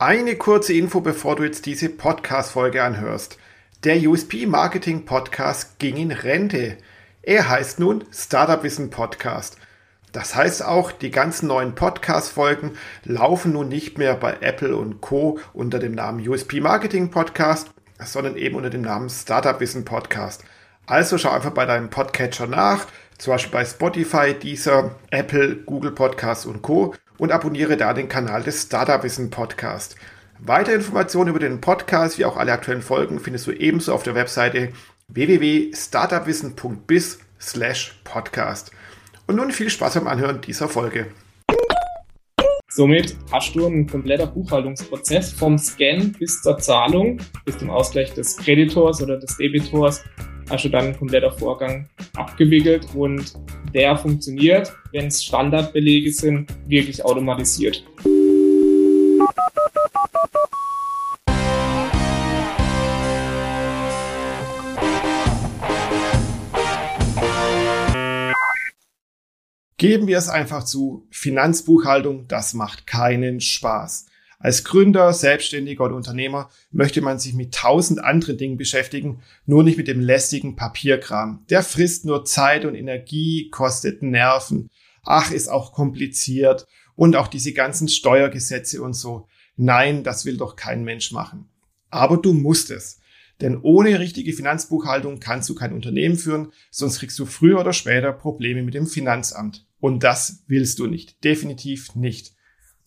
Eine 0.00 0.36
kurze 0.36 0.74
Info, 0.74 1.00
bevor 1.00 1.34
du 1.34 1.42
jetzt 1.42 1.66
diese 1.66 1.88
Podcast-Folge 1.88 2.84
anhörst. 2.84 3.36
Der 3.82 3.96
USP 4.08 4.46
Marketing 4.46 5.04
Podcast 5.04 5.80
ging 5.80 5.96
in 5.96 6.12
Rente. 6.12 6.78
Er 7.22 7.48
heißt 7.48 7.80
nun 7.80 8.04
Startup 8.12 8.62
Wissen 8.62 8.90
Podcast. 8.90 9.56
Das 10.12 10.36
heißt 10.36 10.64
auch, 10.64 10.92
die 10.92 11.10
ganzen 11.10 11.48
neuen 11.48 11.74
Podcast-Folgen 11.74 12.76
laufen 13.02 13.54
nun 13.54 13.66
nicht 13.70 13.98
mehr 13.98 14.14
bei 14.14 14.36
Apple 14.40 14.76
und 14.76 15.00
Co. 15.00 15.40
unter 15.52 15.80
dem 15.80 15.96
Namen 15.96 16.24
USP 16.28 16.60
Marketing 16.60 17.10
Podcast, 17.10 17.68
sondern 17.98 18.36
eben 18.36 18.54
unter 18.54 18.70
dem 18.70 18.82
Namen 18.82 19.10
Startup 19.10 19.58
Wissen 19.58 19.84
Podcast. 19.84 20.44
Also 20.86 21.18
schau 21.18 21.30
einfach 21.30 21.50
bei 21.50 21.66
deinem 21.66 21.90
Podcatcher 21.90 22.46
nach, 22.46 22.86
zum 23.18 23.32
Beispiel 23.32 23.50
bei 23.52 23.64
Spotify, 23.64 24.32
Deezer, 24.32 24.94
Apple, 25.10 25.56
Google 25.56 25.90
Podcasts 25.90 26.46
und 26.46 26.62
Co. 26.62 26.94
und 27.18 27.32
abonniere 27.32 27.76
da 27.76 27.92
den 27.92 28.08
Kanal 28.08 28.42
des 28.42 28.62
Startup 28.62 29.02
Wissen 29.02 29.28
Podcast. 29.30 29.96
Weitere 30.38 30.76
Informationen 30.76 31.30
über 31.30 31.40
den 31.40 31.60
Podcast 31.60 32.18
wie 32.18 32.24
auch 32.24 32.36
alle 32.36 32.52
aktuellen 32.52 32.82
Folgen 32.82 33.18
findest 33.18 33.48
du 33.48 33.52
ebenso 33.52 33.92
auf 33.92 34.04
der 34.04 34.14
Webseite 34.14 34.68
www.startupwissen.biz 35.08 37.18
slash 37.40 38.00
podcast. 38.04 38.70
Und 39.26 39.34
nun 39.36 39.50
viel 39.50 39.68
Spaß 39.68 39.94
beim 39.94 40.06
Anhören 40.06 40.40
dieser 40.40 40.68
Folge. 40.68 41.06
Somit 42.70 43.16
hast 43.32 43.56
du 43.56 43.66
einen 43.66 43.88
kompletter 43.88 44.26
Buchhaltungsprozess 44.26 45.32
vom 45.32 45.58
Scan 45.58 46.14
bis 46.18 46.42
zur 46.42 46.58
Zahlung, 46.58 47.18
bis 47.44 47.58
zum 47.58 47.70
Ausgleich 47.70 48.14
des 48.14 48.36
Kreditors 48.36 49.02
oder 49.02 49.18
des 49.18 49.36
Debitors 49.36 50.04
du 50.64 50.70
dann 50.70 50.96
kompletter 50.96 51.30
Vorgang 51.30 51.88
abgewickelt 52.16 52.88
und 52.94 53.34
der 53.74 53.96
funktioniert, 53.96 54.72
wenn 54.92 55.06
es 55.06 55.22
Standardbelege 55.22 56.10
sind, 56.10 56.50
wirklich 56.66 57.04
automatisiert. 57.04 57.84
Geben 69.76 70.08
wir 70.08 70.18
es 70.18 70.28
einfach 70.28 70.64
zu, 70.64 71.06
Finanzbuchhaltung, 71.10 72.26
das 72.26 72.52
macht 72.52 72.86
keinen 72.86 73.40
Spaß. 73.40 74.06
Als 74.40 74.62
Gründer, 74.62 75.12
Selbstständiger 75.12 75.84
oder 75.84 75.96
Unternehmer 75.96 76.48
möchte 76.70 77.00
man 77.00 77.18
sich 77.18 77.34
mit 77.34 77.52
tausend 77.52 77.98
anderen 77.98 78.38
Dingen 78.38 78.56
beschäftigen, 78.56 79.20
nur 79.46 79.64
nicht 79.64 79.76
mit 79.76 79.88
dem 79.88 80.00
lästigen 80.00 80.54
Papierkram. 80.54 81.44
Der 81.50 81.64
frisst 81.64 82.04
nur 82.04 82.24
Zeit 82.24 82.64
und 82.64 82.76
Energie, 82.76 83.50
kostet 83.50 84.02
Nerven. 84.02 84.70
Ach, 85.02 85.32
ist 85.32 85.48
auch 85.48 85.72
kompliziert. 85.72 86.66
Und 86.94 87.16
auch 87.16 87.28
diese 87.28 87.52
ganzen 87.52 87.88
Steuergesetze 87.88 88.82
und 88.82 88.92
so. 88.92 89.26
Nein, 89.56 90.04
das 90.04 90.24
will 90.24 90.36
doch 90.36 90.54
kein 90.54 90.84
Mensch 90.84 91.10
machen. 91.10 91.48
Aber 91.90 92.16
du 92.16 92.32
musst 92.32 92.70
es. 92.70 93.00
Denn 93.40 93.56
ohne 93.60 93.98
richtige 93.98 94.32
Finanzbuchhaltung 94.32 95.20
kannst 95.20 95.48
du 95.48 95.54
kein 95.54 95.72
Unternehmen 95.72 96.16
führen, 96.16 96.52
sonst 96.70 96.98
kriegst 96.98 97.18
du 97.18 97.26
früher 97.26 97.60
oder 97.60 97.72
später 97.72 98.12
Probleme 98.12 98.62
mit 98.62 98.74
dem 98.74 98.86
Finanzamt. 98.86 99.66
Und 99.80 100.02
das 100.02 100.42
willst 100.46 100.78
du 100.78 100.86
nicht. 100.86 101.22
Definitiv 101.24 101.94
nicht. 101.94 102.34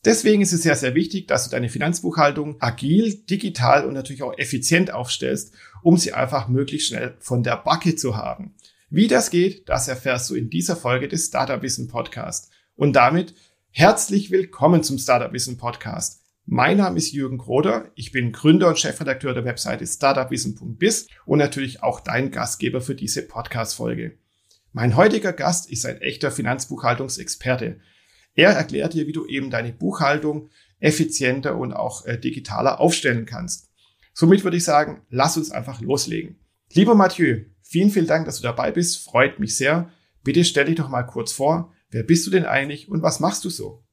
Deswegen 0.03 0.41
ist 0.41 0.51
es 0.51 0.63
sehr, 0.63 0.75
sehr 0.75 0.95
wichtig, 0.95 1.27
dass 1.27 1.43
du 1.43 1.51
deine 1.51 1.69
Finanzbuchhaltung 1.69 2.55
agil, 2.59 3.21
digital 3.29 3.85
und 3.85 3.93
natürlich 3.93 4.23
auch 4.23 4.35
effizient 4.37 4.91
aufstellst, 4.91 5.53
um 5.83 5.95
sie 5.95 6.13
einfach 6.13 6.47
möglichst 6.47 6.87
schnell 6.87 7.15
von 7.19 7.43
der 7.43 7.57
Backe 7.57 7.95
zu 7.95 8.17
haben. 8.17 8.55
Wie 8.89 9.07
das 9.07 9.29
geht, 9.29 9.69
das 9.69 9.87
erfährst 9.87 10.29
du 10.29 10.35
in 10.35 10.49
dieser 10.49 10.75
Folge 10.75 11.07
des 11.07 11.27
Startup 11.27 11.61
Wissen 11.61 11.87
Podcast. 11.87 12.49
Und 12.75 12.93
damit 12.93 13.35
herzlich 13.69 14.31
willkommen 14.31 14.83
zum 14.83 14.97
Startup 14.97 15.31
Wissen 15.33 15.57
Podcast. 15.57 16.23
Mein 16.47 16.77
Name 16.77 16.97
ist 16.97 17.11
Jürgen 17.11 17.37
Kroder. 17.37 17.91
Ich 17.93 18.11
bin 18.11 18.31
Gründer 18.31 18.69
und 18.69 18.79
Chefredakteur 18.79 19.35
der 19.35 19.45
Webseite 19.45 19.85
startupwissen.biz 19.85 21.07
und 21.25 21.37
natürlich 21.37 21.83
auch 21.83 21.99
dein 21.99 22.31
Gastgeber 22.31 22.81
für 22.81 22.95
diese 22.95 23.21
Podcast-Folge. 23.21 24.17
Mein 24.73 24.95
heutiger 24.95 25.31
Gast 25.31 25.69
ist 25.69 25.85
ein 25.85 26.01
echter 26.01 26.31
Finanzbuchhaltungsexperte. 26.31 27.79
Er 28.33 28.51
erklärt 28.51 28.93
dir, 28.93 29.07
wie 29.07 29.11
du 29.11 29.25
eben 29.25 29.49
deine 29.49 29.73
Buchhaltung 29.73 30.49
effizienter 30.79 31.57
und 31.57 31.73
auch 31.73 32.05
äh, 32.05 32.17
digitaler 32.17 32.79
aufstellen 32.79 33.25
kannst. 33.25 33.69
Somit 34.13 34.43
würde 34.43 34.57
ich 34.57 34.63
sagen, 34.63 35.01
lass 35.09 35.37
uns 35.37 35.51
einfach 35.51 35.81
loslegen. 35.81 36.39
Lieber 36.73 36.95
Mathieu, 36.95 37.45
vielen, 37.61 37.89
vielen 37.89 38.07
Dank, 38.07 38.25
dass 38.25 38.37
du 38.37 38.43
dabei 38.43 38.71
bist. 38.71 39.03
Freut 39.03 39.39
mich 39.39 39.57
sehr. 39.57 39.89
Bitte 40.23 40.43
stell 40.43 40.65
dich 40.65 40.75
doch 40.75 40.89
mal 40.89 41.03
kurz 41.03 41.31
vor. 41.31 41.73
Wer 41.89 42.03
bist 42.03 42.25
du 42.25 42.31
denn 42.31 42.45
eigentlich 42.45 42.89
und 42.89 43.01
was 43.01 43.19
machst 43.19 43.43
du 43.43 43.49
so? 43.49 43.83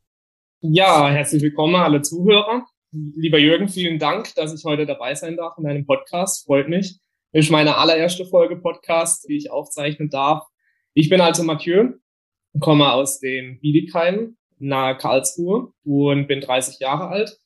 Ja, 0.61 1.09
herzlich 1.09 1.43
willkommen 1.43 1.77
alle 1.77 2.03
Zuhörer. 2.03 2.67
Lieber 2.91 3.39
Jürgen, 3.39 3.69
vielen 3.69 3.99
Dank, 3.99 4.35
dass 4.35 4.55
ich 4.55 4.65
heute 4.65 4.87
dabei 4.87 5.15
sein 5.15 5.37
darf 5.37 5.59
in 5.59 5.65
deinem 5.65 5.87
Podcast. 5.87 6.47
Freut 6.47 6.69
mich. 6.69 6.99
Das 7.33 7.45
ist 7.45 7.51
meine 7.51 7.77
allererste 7.77 8.25
Folge 8.25 8.57
Podcast, 8.57 9.29
die 9.29 9.37
ich 9.37 9.51
aufzeichnen 9.51 10.09
darf. 10.09 10.45
Ich 10.95 11.09
bin 11.11 11.21
also 11.21 11.43
Mathieu, 11.43 11.93
komme 12.61 12.93
aus 12.93 13.21
dem 13.21 13.61
Bietigheim 13.61 14.37
nahe 14.59 14.97
Karlsruhe 14.97 15.73
und 15.85 16.27
bin 16.27 16.41
30 16.41 16.81
Jahre 16.81 17.09
alt. 17.09 17.39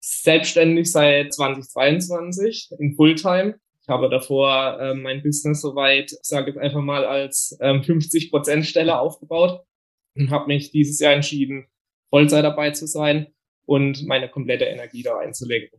Selbstständig 0.00 0.90
seit 0.90 1.34
2022 1.34 2.70
in 2.78 2.94
Fulltime. 2.94 3.58
Ich 3.82 3.88
habe 3.88 4.08
davor 4.08 4.78
ähm, 4.80 5.02
mein 5.02 5.22
Business 5.22 5.60
soweit, 5.60 6.12
ich 6.12 6.18
sage 6.22 6.50
jetzt 6.50 6.58
einfach 6.58 6.80
mal, 6.80 7.04
als 7.04 7.56
ähm, 7.60 7.82
50% 7.82 8.64
Stelle 8.64 8.98
aufgebaut 8.98 9.64
und 10.16 10.30
habe 10.30 10.46
mich 10.46 10.70
dieses 10.70 10.98
Jahr 11.00 11.12
entschieden, 11.12 11.66
Vollzeit 12.10 12.44
dabei 12.44 12.70
zu 12.70 12.86
sein 12.86 13.28
und 13.64 14.06
meine 14.06 14.28
komplette 14.28 14.64
Energie 14.64 15.02
da 15.02 15.18
einzulegen. 15.18 15.70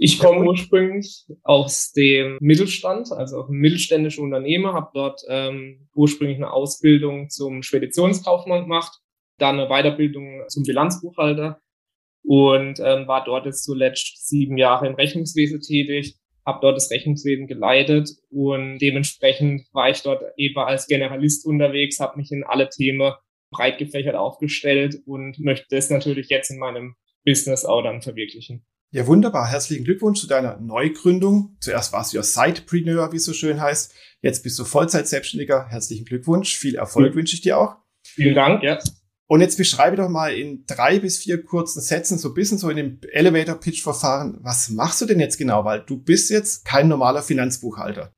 Ich 0.00 0.20
komme 0.20 0.46
ursprünglich 0.46 1.26
aus 1.42 1.90
dem 1.90 2.38
Mittelstand, 2.40 3.10
also 3.10 3.46
ein 3.46 3.56
mittelständischer 3.56 4.22
Unternehmer, 4.22 4.72
habe 4.72 4.90
dort 4.94 5.22
ähm, 5.28 5.88
ursprünglich 5.92 6.36
eine 6.36 6.52
Ausbildung 6.52 7.30
zum 7.30 7.64
Speditionskaufmann 7.64 8.62
gemacht, 8.62 8.92
dann 9.38 9.58
eine 9.58 9.68
Weiterbildung 9.68 10.44
zum 10.46 10.62
Bilanzbuchhalter 10.62 11.60
und 12.22 12.78
ähm, 12.78 13.08
war 13.08 13.24
dort 13.24 13.46
jetzt 13.46 13.64
zuletzt 13.64 14.28
sieben 14.28 14.56
Jahre 14.56 14.86
im 14.86 14.94
Rechnungswesen 14.94 15.60
tätig, 15.62 16.14
habe 16.46 16.60
dort 16.62 16.76
das 16.76 16.92
Rechnungswesen 16.92 17.48
geleitet 17.48 18.08
und 18.30 18.78
dementsprechend 18.78 19.62
war 19.72 19.90
ich 19.90 20.02
dort 20.02 20.22
eben 20.36 20.58
als 20.58 20.86
Generalist 20.86 21.44
unterwegs, 21.44 21.98
habe 21.98 22.18
mich 22.18 22.30
in 22.30 22.44
alle 22.44 22.68
Themen 22.68 23.14
breit 23.50 23.78
gefächert 23.78 24.14
aufgestellt 24.14 24.96
und 25.06 25.40
möchte 25.40 25.66
das 25.70 25.90
natürlich 25.90 26.28
jetzt 26.28 26.50
in 26.50 26.58
meinem 26.58 26.94
Business 27.24 27.64
auch 27.64 27.82
dann 27.82 28.00
verwirklichen. 28.00 28.64
Ja, 28.90 29.06
wunderbar. 29.06 29.50
Herzlichen 29.50 29.84
Glückwunsch 29.84 30.18
zu 30.18 30.26
deiner 30.26 30.58
Neugründung. 30.60 31.58
Zuerst 31.60 31.92
warst 31.92 32.12
du 32.12 32.16
ja 32.16 32.22
Sidepreneur, 32.22 33.12
wie 33.12 33.16
es 33.16 33.24
so 33.26 33.34
schön 33.34 33.60
heißt. 33.60 33.94
Jetzt 34.22 34.42
bist 34.42 34.58
du 34.58 34.64
Vollzeit-Selbstständiger. 34.64 35.68
Herzlichen 35.68 36.06
Glückwunsch. 36.06 36.56
Viel 36.56 36.76
Erfolg 36.76 37.14
wünsche 37.14 37.34
ich 37.34 37.42
dir 37.42 37.58
auch. 37.58 37.76
Vielen 38.02 38.34
Dank, 38.34 38.62
ja. 38.62 38.78
Und 39.26 39.42
jetzt 39.42 39.58
beschreibe 39.58 39.96
doch 39.96 40.08
mal 40.08 40.32
in 40.32 40.64
drei 40.66 41.00
bis 41.00 41.18
vier 41.18 41.44
kurzen 41.44 41.82
Sätzen, 41.82 42.16
so 42.16 42.28
ein 42.28 42.34
bisschen 42.34 42.56
so 42.56 42.70
in 42.70 42.78
dem 42.78 43.00
Elevator-Pitch-Verfahren, 43.12 44.38
was 44.40 44.70
machst 44.70 45.02
du 45.02 45.04
denn 45.04 45.20
jetzt 45.20 45.36
genau? 45.36 45.66
Weil 45.66 45.80
du 45.80 46.02
bist 46.02 46.30
jetzt 46.30 46.64
kein 46.64 46.88
normaler 46.88 47.20
Finanzbuchhalter. 47.20 48.14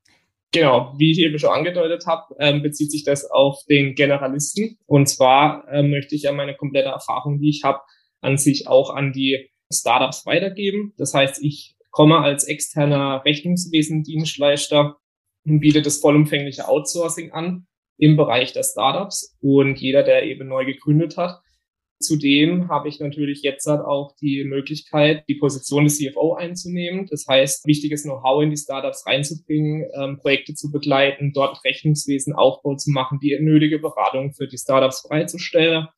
Genau, 0.53 0.95
wie 0.99 1.11
ich 1.11 1.19
eben 1.19 1.37
schon 1.41 1.51
angedeutet 1.51 2.07
habe, 2.07 2.37
ähm, 2.39 2.63
bezieht 2.63 2.93
sich 2.93 3.03
das 3.03 3.29
auf 3.29 3.59
den 3.69 3.97
Generalisten. 3.97 4.79
Und 4.87 5.09
zwar 5.09 5.65
ähm, 5.73 5.91
möchte 5.91 6.15
ich 6.15 6.23
ja 6.23 6.33
meine 6.33 6.57
komplette 6.57 6.91
Erfahrung, 6.91 7.41
die 7.41 7.51
ich 7.51 7.63
habe, 7.65 7.81
an 8.21 8.37
sich 8.37 8.69
auch 8.69 8.95
an 8.95 9.13
die 9.13 9.51
Startups 9.73 10.27
weitergeben. 10.27 10.93
Das 10.97 11.15
heißt, 11.15 11.43
ich 11.43 11.77
komme 11.91 12.19
als 12.19 12.45
externer 12.45 13.25
Rechnungswesendienstleister 13.25 14.97
und 15.45 15.61
biete 15.61 15.83
das 15.83 15.99
vollumfängliche 15.99 16.69
Outsourcing 16.69 17.33
an 17.33 17.67
im 17.99 18.17
Bereich 18.17 18.53
der 18.53 18.63
Startups 18.63 19.37
und 19.41 19.79
jeder, 19.79 20.03
der 20.03 20.25
eben 20.25 20.49
neu 20.49 20.65
gegründet 20.65 21.17
hat. 21.17 21.41
Zudem 22.03 22.69
habe 22.69 22.89
ich 22.89 22.99
natürlich 22.99 23.43
jetzt 23.43 23.67
halt 23.67 23.83
auch 23.83 24.17
die 24.23 24.45
Möglichkeit, 24.45 25.23
die 25.29 25.35
Position 25.35 25.85
des 25.85 25.99
CFO 25.99 26.33
einzunehmen. 26.33 27.07
Das 27.11 27.27
heißt, 27.29 27.67
wichtiges 27.67 28.05
Know-how 28.05 28.43
in 28.43 28.49
die 28.49 28.57
Startups 28.57 29.07
reinzubringen, 29.07 29.87
ähm, 29.95 30.17
Projekte 30.17 30.55
zu 30.55 30.71
begleiten, 30.71 31.33
dort 31.35 31.63
Rechnungswesen 31.63 32.33
Aufbau 32.33 32.77
zu 32.77 32.91
machen, 32.91 33.19
die 33.21 33.39
nötige 33.39 33.79
Beratung 33.79 34.33
für 34.33 34.49
die 34.49 34.57
Startups 34.57 35.03
bereitzustellen 35.03 35.89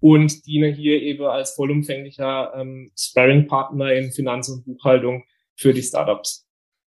und 0.00 0.46
diene 0.46 0.68
hier 0.68 1.00
eben 1.00 1.24
als 1.24 1.52
vollumfänglicher 1.52 2.52
ähm, 2.56 2.90
Sparring-Partner 2.96 3.92
in 3.92 4.12
Finanz- 4.12 4.48
und 4.48 4.64
Buchhaltung 4.64 5.24
für 5.54 5.72
die 5.72 5.82
Startups. 5.82 6.46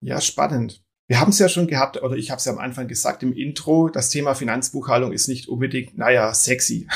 Ja, 0.00 0.20
spannend. 0.20 0.82
Wir 1.08 1.20
haben 1.20 1.30
es 1.30 1.38
ja 1.38 1.48
schon 1.48 1.66
gehabt, 1.66 2.02
oder 2.02 2.16
ich 2.16 2.30
habe 2.30 2.38
es 2.38 2.44
ja 2.44 2.52
am 2.52 2.58
Anfang 2.58 2.88
gesagt 2.88 3.22
im 3.22 3.32
Intro, 3.32 3.88
das 3.88 4.08
Thema 4.08 4.34
Finanzbuchhaltung 4.34 5.12
ist 5.12 5.28
nicht 5.28 5.48
unbedingt, 5.48 5.98
naja, 5.98 6.32
sexy. 6.32 6.88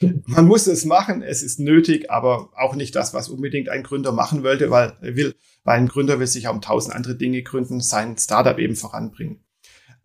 Man 0.26 0.46
muss 0.46 0.66
es 0.66 0.86
machen, 0.86 1.22
es 1.22 1.42
ist 1.42 1.60
nötig, 1.60 2.10
aber 2.10 2.50
auch 2.56 2.74
nicht 2.74 2.96
das, 2.96 3.12
was 3.12 3.28
unbedingt 3.28 3.68
ein 3.68 3.82
Gründer 3.82 4.12
machen 4.12 4.42
wollte, 4.42 4.70
weil 4.70 4.96
er 5.02 5.14
will, 5.14 5.34
weil 5.62 5.78
ein 5.78 5.88
Gründer 5.88 6.18
will 6.18 6.26
sich 6.26 6.48
auch 6.48 6.54
um 6.54 6.62
tausend 6.62 6.94
andere 6.94 7.16
Dinge 7.16 7.42
gründen, 7.42 7.80
sein 7.80 8.16
Startup 8.16 8.58
eben 8.58 8.76
voranbringen. 8.76 9.44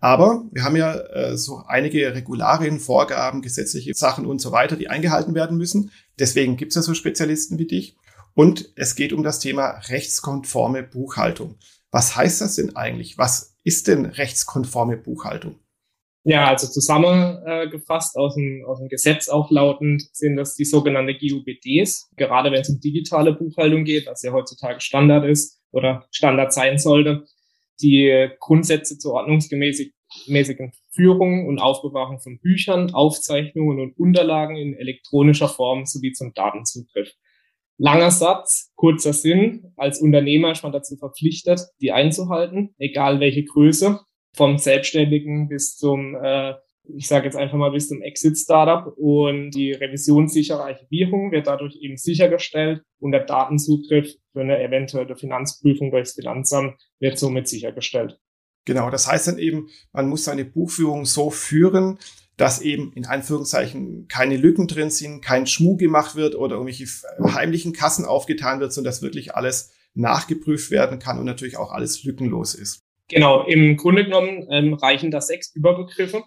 Aber 0.06 0.44
wir 0.52 0.64
haben 0.64 0.76
ja 0.76 0.94
äh, 0.94 1.36
so 1.36 1.64
einige 1.66 2.14
Regularien, 2.14 2.80
Vorgaben, 2.80 3.42
gesetzliche 3.42 3.96
Sachen 3.96 4.28
und 4.28 4.38
so 4.38 4.52
weiter, 4.52 4.76
die 4.76 4.88
eingehalten 4.88 5.34
werden 5.34 5.58
müssen. 5.58 5.90
Deswegen 6.20 6.58
gibt 6.58 6.74
es 6.74 6.76
ja 6.76 6.84
so 6.84 6.94
Spezialisten 6.94 7.58
wie 7.58 7.66
dich. 7.66 7.98
Und 8.36 8.72
es 8.76 8.96
geht 8.96 9.14
um 9.14 9.24
das 9.24 9.40
Thema 9.40 9.82
rechtskonforme 9.88 10.84
Buchhaltung. 10.84 11.56
Was 11.90 12.16
heißt 12.16 12.42
das 12.42 12.58
denn 12.58 12.76
eigentlich? 12.76 13.18
Was 13.18 13.56
ist 13.64 13.88
denn 13.88 14.06
rechtskonforme 14.06 14.96
Buchhaltung? 14.96 15.56
Ja, 16.24 16.50
also 16.50 16.68
zusammengefasst 16.68 18.16
aus 18.16 18.36
dem, 18.36 18.64
aus 18.68 18.78
dem 18.78 18.90
Gesetz 18.90 19.28
auflautend 19.28 20.04
sind 20.14 20.36
das 20.36 20.54
die 20.54 20.66
sogenannte 20.66 21.16
GUBDs. 21.16 22.12
Gerade 22.16 22.52
wenn 22.52 22.62
es 22.62 22.70
um 22.70 22.80
digitale 22.80 23.34
Buchhaltung 23.34 23.86
geht, 23.86 24.06
was 24.06 24.22
ja 24.22 24.34
heutzutage 24.34 24.82
Standard 24.82 25.26
ist 25.26 25.60
oder 25.72 26.06
Standard 26.12 26.54
sein 26.54 26.78
sollte, 26.78 27.26
die 27.82 28.30
Grundsätze 28.40 28.98
zur 28.98 29.14
ordnungsgemäßen 29.14 29.95
Führung 30.92 31.48
und 31.48 31.60
Aufbewahrung 31.60 32.20
von 32.20 32.40
Büchern, 32.40 32.94
Aufzeichnungen 32.94 33.80
und 33.80 33.98
Unterlagen 33.98 34.56
in 34.56 34.74
elektronischer 34.76 35.50
Form 35.50 35.86
sowie 35.86 36.14
zum 36.14 36.34
Datenzugriff. 36.34 37.12
Langer 37.78 38.12
Satz, 38.12 38.72
kurzer 38.76 39.12
Sinn. 39.12 39.74
Als 39.76 40.00
Unternehmer 40.00 40.52
ist 40.52 40.64
man 40.64 40.72
dazu 40.72 40.96
verpflichtet, 40.96 41.62
die 41.82 41.92
einzuhalten, 41.92 42.74
egal 42.78 43.20
welche 43.20 43.44
Größe, 43.44 44.00
vom 44.34 44.58
Selbstständigen 44.58 45.50
bis 45.50 45.76
zum, 45.76 46.16
äh, 46.16 46.54
ich 46.96 47.08
sage 47.08 47.26
jetzt 47.26 47.36
einfach 47.36 47.58
mal 47.58 47.72
bis 47.72 47.90
zum 47.90 48.02
Exit-Startup. 48.02 48.94
Und 48.98 49.52
die 49.52 49.74
revisionssichere 49.74 50.64
Archivierung 50.64 51.32
wird 51.32 51.48
dadurch 51.48 51.76
eben 51.82 51.98
sichergestellt 51.98 52.82
und 53.00 53.12
der 53.12 53.26
Datenzugriff 53.26 54.14
für 54.32 54.42
eine 54.42 54.62
eventuelle 54.62 55.16
Finanzprüfung 55.18 55.92
durchs 55.92 56.14
Finanzamt 56.14 56.76
wird 57.00 57.20
somit 57.20 57.48
sichergestellt. 57.48 58.20
Genau, 58.66 58.90
das 58.90 59.08
heißt 59.08 59.28
dann 59.28 59.38
eben, 59.38 59.70
man 59.94 60.10
muss 60.10 60.26
seine 60.26 60.44
Buchführung 60.44 61.06
so 61.06 61.30
führen, 61.30 62.00
dass 62.38 62.62
eben 62.62 62.92
in 62.94 63.06
Anführungszeichen 63.06 64.08
keine 64.08 64.38
Lücken 64.38 64.68
drin 64.68 64.90
sind, 64.90 65.22
kein 65.24 65.48
Schmuh 65.48 65.78
gemacht 65.78 66.16
wird 66.16 66.36
oder 66.36 66.56
irgendwelche 66.56 66.86
heimlichen 67.34 67.74
Kassen 67.74 68.06
aufgetan 68.06 68.60
wird, 68.60 68.74
sondern 68.74 68.92
dass 68.92 69.02
wirklich 69.02 69.36
alles 69.36 69.74
nachgeprüft 69.94 70.72
werden 70.72 71.00
kann 71.00 71.18
und 71.18 71.26
natürlich 71.26 71.58
auch 71.58 71.72
alles 71.72 72.04
lückenlos 72.04 72.54
ist. 72.54 72.84
Genau, 73.08 73.46
im 73.46 73.78
Grunde 73.78 74.04
genommen 74.04 74.48
ähm, 74.52 74.74
reichen 74.74 75.12
da 75.12 75.22
sechs 75.22 75.56
Überbegriffe. 75.56 76.24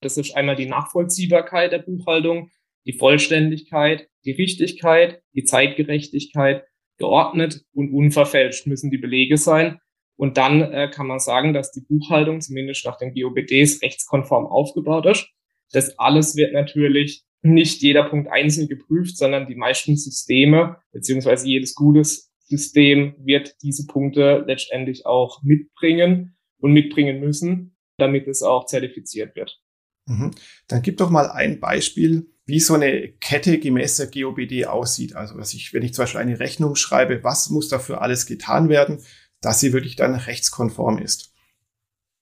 Das 0.00 0.16
ist 0.16 0.36
einmal 0.36 0.54
die 0.54 0.66
Nachvollziehbarkeit 0.66 1.72
der 1.72 1.78
Buchhaltung, 1.78 2.50
die 2.86 2.92
Vollständigkeit, 2.92 4.08
die 4.24 4.32
Richtigkeit, 4.32 5.22
die 5.34 5.44
Zeitgerechtigkeit, 5.44 6.64
geordnet 6.98 7.64
und 7.72 7.92
unverfälscht 7.92 8.66
müssen 8.66 8.90
die 8.90 8.98
Belege 8.98 9.38
sein. 9.38 9.80
Und 10.20 10.36
dann 10.36 10.60
äh, 10.60 10.90
kann 10.92 11.06
man 11.06 11.18
sagen, 11.18 11.54
dass 11.54 11.72
die 11.72 11.80
Buchhaltung 11.80 12.42
zumindest 12.42 12.84
nach 12.84 12.98
den 12.98 13.14
GOBDs 13.14 13.80
rechtskonform 13.80 14.44
aufgebaut 14.44 15.06
ist. 15.06 15.26
Das 15.72 15.98
alles 15.98 16.36
wird 16.36 16.52
natürlich 16.52 17.24
nicht 17.40 17.80
jeder 17.80 18.04
Punkt 18.04 18.30
einzeln 18.30 18.68
geprüft, 18.68 19.16
sondern 19.16 19.46
die 19.46 19.54
meisten 19.54 19.96
Systeme 19.96 20.76
beziehungsweise 20.92 21.48
jedes 21.48 21.74
gutes 21.74 22.34
System 22.40 23.14
wird 23.24 23.54
diese 23.62 23.86
Punkte 23.86 24.44
letztendlich 24.46 25.06
auch 25.06 25.42
mitbringen 25.42 26.36
und 26.58 26.74
mitbringen 26.74 27.20
müssen, 27.20 27.74
damit 27.96 28.28
es 28.28 28.42
auch 28.42 28.66
zertifiziert 28.66 29.34
wird. 29.36 29.58
Mhm. 30.04 30.32
Dann 30.68 30.82
gib 30.82 30.98
doch 30.98 31.08
mal 31.08 31.30
ein 31.30 31.60
Beispiel, 31.60 32.28
wie 32.44 32.60
so 32.60 32.74
eine 32.74 33.12
Kette 33.20 33.58
gemäß 33.58 33.96
der 33.96 34.08
GOBD 34.08 34.66
aussieht. 34.66 35.16
Also, 35.16 35.38
dass 35.38 35.54
ich, 35.54 35.72
wenn 35.72 35.82
ich 35.82 35.94
zum 35.94 36.02
Beispiel 36.02 36.20
eine 36.20 36.40
Rechnung 36.40 36.74
schreibe, 36.74 37.24
was 37.24 37.48
muss 37.48 37.68
dafür 37.68 38.02
alles 38.02 38.26
getan 38.26 38.68
werden, 38.68 38.98
dass 39.40 39.60
sie 39.60 39.72
wirklich 39.72 39.96
dann 39.96 40.14
rechtskonform 40.14 40.98
ist? 40.98 41.32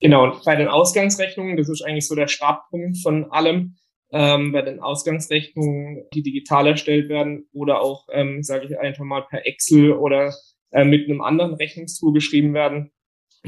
Genau, 0.00 0.40
bei 0.44 0.54
den 0.54 0.68
Ausgangsrechnungen, 0.68 1.56
das 1.56 1.68
ist 1.68 1.82
eigentlich 1.82 2.06
so 2.06 2.14
der 2.14 2.28
Startpunkt 2.28 2.98
von 2.98 3.30
allem, 3.32 3.76
ähm, 4.12 4.52
bei 4.52 4.62
den 4.62 4.80
Ausgangsrechnungen, 4.80 6.04
die 6.14 6.22
digital 6.22 6.68
erstellt 6.68 7.08
werden 7.08 7.48
oder 7.52 7.80
auch, 7.80 8.06
ähm, 8.12 8.42
sage 8.42 8.66
ich 8.66 8.78
einfach 8.78 9.04
mal, 9.04 9.22
per 9.22 9.46
Excel 9.46 9.92
oder 9.92 10.32
äh, 10.70 10.84
mit 10.84 11.08
einem 11.08 11.20
anderen 11.20 11.54
Rechnungstool 11.54 12.12
geschrieben 12.12 12.54
werden, 12.54 12.92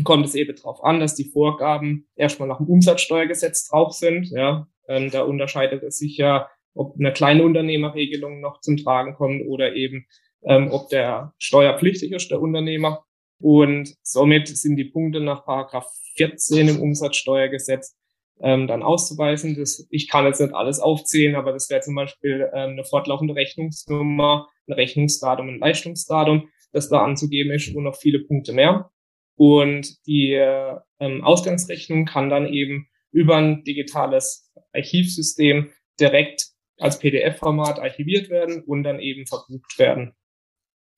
kommt 0.04 0.26
es 0.26 0.34
eben 0.34 0.54
darauf 0.56 0.82
an, 0.82 1.00
dass 1.00 1.14
die 1.14 1.30
Vorgaben 1.30 2.08
erstmal 2.16 2.48
nach 2.48 2.58
dem 2.58 2.68
Umsatzsteuergesetz 2.68 3.68
drauf 3.68 3.92
sind. 3.92 4.28
Ja, 4.30 4.66
ähm, 4.88 5.10
da 5.10 5.22
unterscheidet 5.22 5.82
es 5.82 5.98
sich 5.98 6.16
ja, 6.16 6.48
ob 6.74 6.98
eine 6.98 7.12
kleine 7.12 7.42
Unternehmerregelung 7.44 8.40
noch 8.40 8.60
zum 8.60 8.76
Tragen 8.76 9.14
kommt 9.14 9.46
oder 9.46 9.74
eben 9.74 10.06
ähm, 10.42 10.68
ob 10.70 10.88
der 10.88 11.34
steuerpflichtig 11.38 12.12
ist, 12.12 12.30
der 12.30 12.40
Unternehmer. 12.40 13.04
Und 13.40 13.94
somit 14.02 14.48
sind 14.48 14.76
die 14.76 14.84
Punkte 14.84 15.20
nach 15.20 15.44
Paragraph 15.44 15.90
14 16.16 16.68
im 16.68 16.80
Umsatzsteuergesetz 16.80 17.96
ähm, 18.40 18.66
dann 18.66 18.82
auszuweisen. 18.82 19.56
Das, 19.56 19.86
ich 19.90 20.08
kann 20.08 20.26
jetzt 20.26 20.40
nicht 20.40 20.54
alles 20.54 20.80
aufzählen, 20.80 21.34
aber 21.34 21.52
das 21.52 21.70
wäre 21.70 21.80
zum 21.80 21.94
Beispiel 21.94 22.48
ähm, 22.52 22.70
eine 22.70 22.84
fortlaufende 22.84 23.34
Rechnungsnummer, 23.34 24.48
ein 24.66 24.72
Rechnungsdatum, 24.72 25.48
ein 25.48 25.58
Leistungsdatum, 25.58 26.48
das 26.72 26.88
da 26.88 27.02
anzugeben 27.02 27.52
ist 27.52 27.74
und 27.74 27.84
noch 27.84 27.96
viele 27.96 28.20
Punkte 28.20 28.52
mehr. 28.52 28.90
Und 29.36 30.06
die 30.06 30.34
äh, 30.34 30.76
ähm, 30.98 31.24
Ausgangsrechnung 31.24 32.04
kann 32.04 32.28
dann 32.28 32.46
eben 32.46 32.88
über 33.10 33.36
ein 33.36 33.64
digitales 33.64 34.52
Archivsystem 34.72 35.70
direkt 35.98 36.48
als 36.78 36.98
PDF-Format 36.98 37.78
archiviert 37.78 38.30
werden 38.30 38.62
und 38.64 38.84
dann 38.84 39.00
eben 39.00 39.26
verbucht 39.26 39.78
werden. 39.78 40.14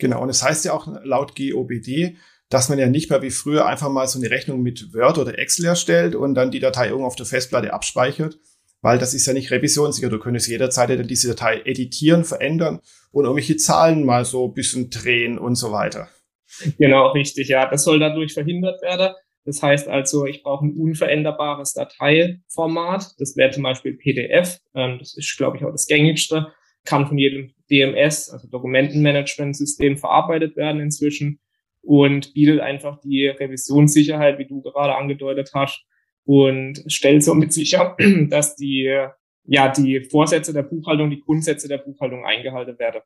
Genau, 0.02 0.20
und 0.20 0.31
es 0.31 0.40
das 0.40 0.49
heißt 0.49 0.64
ja 0.64 0.72
auch 0.72 0.88
laut 1.04 1.37
GOBD, 1.37 2.16
dass 2.49 2.69
man 2.69 2.76
ja 2.76 2.88
nicht 2.88 3.08
mehr 3.08 3.22
wie 3.22 3.31
früher 3.31 3.66
einfach 3.66 3.88
mal 3.88 4.08
so 4.08 4.19
eine 4.19 4.31
Rechnung 4.31 4.60
mit 4.60 4.93
Word 4.93 5.16
oder 5.16 5.38
Excel 5.38 5.64
erstellt 5.64 6.16
und 6.16 6.34
dann 6.34 6.50
die 6.50 6.58
Datei 6.58 6.88
irgendwo 6.88 7.06
auf 7.06 7.14
der 7.14 7.25
Festplatte 7.25 7.72
abspeichert, 7.72 8.40
weil 8.81 8.99
das 8.99 9.14
ist 9.14 9.26
ja 9.26 9.32
nicht 9.32 9.52
revisionssicher. 9.52 10.08
Du 10.08 10.19
könntest 10.19 10.49
jederzeit 10.49 10.90
dann 10.90 11.06
diese 11.06 11.28
Datei 11.28 11.60
editieren, 11.64 12.25
verändern 12.25 12.81
und 13.12 13.26
irgendwelche 13.26 13.56
Zahlen 13.56 14.04
mal 14.04 14.25
so 14.25 14.49
ein 14.49 14.54
bisschen 14.54 14.90
drehen 14.90 15.38
und 15.38 15.54
so 15.54 15.70
weiter. 15.70 16.08
Genau, 16.78 17.12
richtig, 17.12 17.46
ja. 17.46 17.70
Das 17.70 17.84
soll 17.84 18.00
dadurch 18.00 18.34
verhindert 18.34 18.82
werden. 18.82 19.14
Das 19.44 19.62
heißt 19.62 19.87
also, 19.87 20.26
ich 20.26 20.43
brauche 20.43 20.66
ein 20.66 20.76
unveränderbares 20.76 21.75
Dateiformat. 21.75 23.14
Das 23.19 23.37
wäre 23.37 23.52
zum 23.52 23.62
Beispiel 23.62 23.96
PDF. 23.96 24.58
Ähm, 24.75 24.98
das 24.98 25.16
ist, 25.16 25.37
glaube 25.37 25.58
ich, 25.58 25.64
auch 25.64 25.70
das 25.70 25.87
gängigste. 25.87 26.48
Kann 26.84 27.06
von 27.06 27.19
jedem 27.19 27.55
DMS, 27.72 28.28
also 28.30 28.46
Dokumentenmanagementsystem, 28.48 29.96
verarbeitet 29.96 30.56
werden 30.56 30.80
inzwischen 30.80 31.40
und 31.80 32.34
bietet 32.34 32.60
einfach 32.60 33.00
die 33.00 33.26
Revisionssicherheit, 33.26 34.38
wie 34.38 34.46
du 34.46 34.60
gerade 34.60 34.94
angedeutet 34.94 35.50
hast, 35.54 35.84
und 36.24 36.84
stellt 36.86 37.24
somit 37.24 37.52
sicher, 37.52 37.96
dass 38.28 38.54
die, 38.54 38.94
ja, 39.44 39.69
die 39.69 40.04
Vorsätze 40.04 40.52
der 40.52 40.62
Buchhaltung, 40.62 41.10
die 41.10 41.20
Grundsätze 41.20 41.66
der 41.66 41.78
Buchhaltung 41.78 42.24
eingehalten 42.24 42.78
werden. 42.78 43.00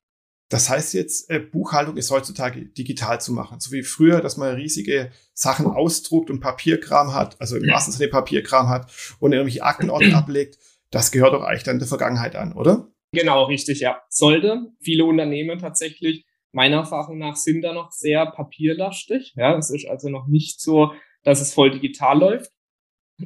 Das 0.49 0.69
heißt 0.71 0.95
jetzt, 0.95 1.29
äh, 1.31 1.41
Buchhaltung 1.41 1.97
ist 1.97 2.11
heutzutage 2.11 2.67
digital 2.67 3.21
zu 3.21 3.33
machen. 3.33 3.59
So 3.59 3.73
wie 3.73 3.83
früher, 3.83 4.21
dass 4.21 4.37
man 4.37 4.55
riesige 4.55 5.11
Sachen 5.33 5.67
ausdruckt 5.67 6.31
und 6.31 6.41
Papierkram 6.41 7.15
hat, 7.15 7.41
also 7.41 7.57
im 7.57 7.67
wahrsten 7.69 7.93
Sinne 7.93 8.11
Papierkram 8.11 8.69
hat 8.69 8.93
und 9.19 9.33
irgendwelche 9.33 9.65
Aktenordner 9.65 10.19
ablegt. 10.19 10.59
Das 10.91 11.11
gehört 11.11 11.33
doch 11.33 11.43
eigentlich 11.43 11.65
dann 11.65 11.81
der 11.81 11.89
Vergangenheit 11.89 12.37
an, 12.37 12.53
oder? 12.53 12.89
Genau, 13.17 13.45
richtig, 13.45 13.81
ja. 13.81 14.03
Sollte. 14.11 14.67
Viele 14.81 15.07
Unternehmen 15.07 15.59
tatsächlich 15.59 16.27
meiner 16.53 16.77
Erfahrung 16.77 17.19
nach 17.19 17.37
sind 17.37 17.63
da 17.63 17.73
noch 17.73 17.91
sehr 17.91 18.27
papierlastig. 18.27 19.33
Ja, 19.37 19.57
es 19.57 19.71
ist 19.71 19.87
also 19.89 20.11
noch 20.11 20.27
nicht 20.27 20.61
so, 20.61 20.93
dass 21.23 21.41
es 21.41 21.55
voll 21.55 21.71
digital 21.71 22.19
läuft. 22.19 22.51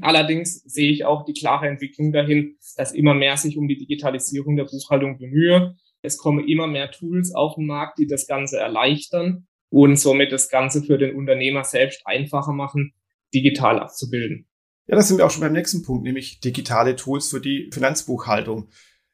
Allerdings 0.00 0.62
sehe 0.62 0.92
ich 0.92 1.04
auch 1.04 1.25
die 1.25 1.32
klare 1.32 1.66
Entwicklung 1.66 2.12
dahin, 2.12 2.56
dass 2.76 2.92
immer 2.92 3.14
mehr 3.14 3.37
sich 3.37 3.56
um 3.56 3.66
die 3.66 3.78
Digitalisierung 3.78 4.54
der 4.54 4.64
Buchhaltung 4.64 5.18
bemühe. 5.18 5.75
Es 6.02 6.18
kommen 6.18 6.47
immer 6.47 6.68
mehr 6.68 6.92
Tools 6.92 7.35
auf 7.35 7.56
den 7.56 7.66
Markt, 7.66 7.99
die 7.99 8.06
das 8.06 8.28
Ganze 8.28 8.59
erleichtern 8.59 9.49
und 9.70 9.97
somit 9.97 10.30
das 10.30 10.49
Ganze 10.49 10.85
für 10.85 10.99
den 10.99 11.16
Unternehmer 11.16 11.64
selbst 11.64 12.02
einfacher 12.04 12.52
machen, 12.52 12.94
digital 13.35 13.80
abzubilden. 13.80 14.47
Ja, 14.87 14.97
das 14.97 15.09
sind 15.09 15.18
wir 15.18 15.26
auch 15.26 15.30
schon 15.30 15.42
beim 15.42 15.52
nächsten 15.52 15.82
Punkt, 15.82 16.04
nämlich 16.04 16.40
digitale 16.40 16.94
Tools 16.97 17.28
für 17.28 17.40
die 17.40 17.70
Finanzbuchhaltung. 17.73 18.68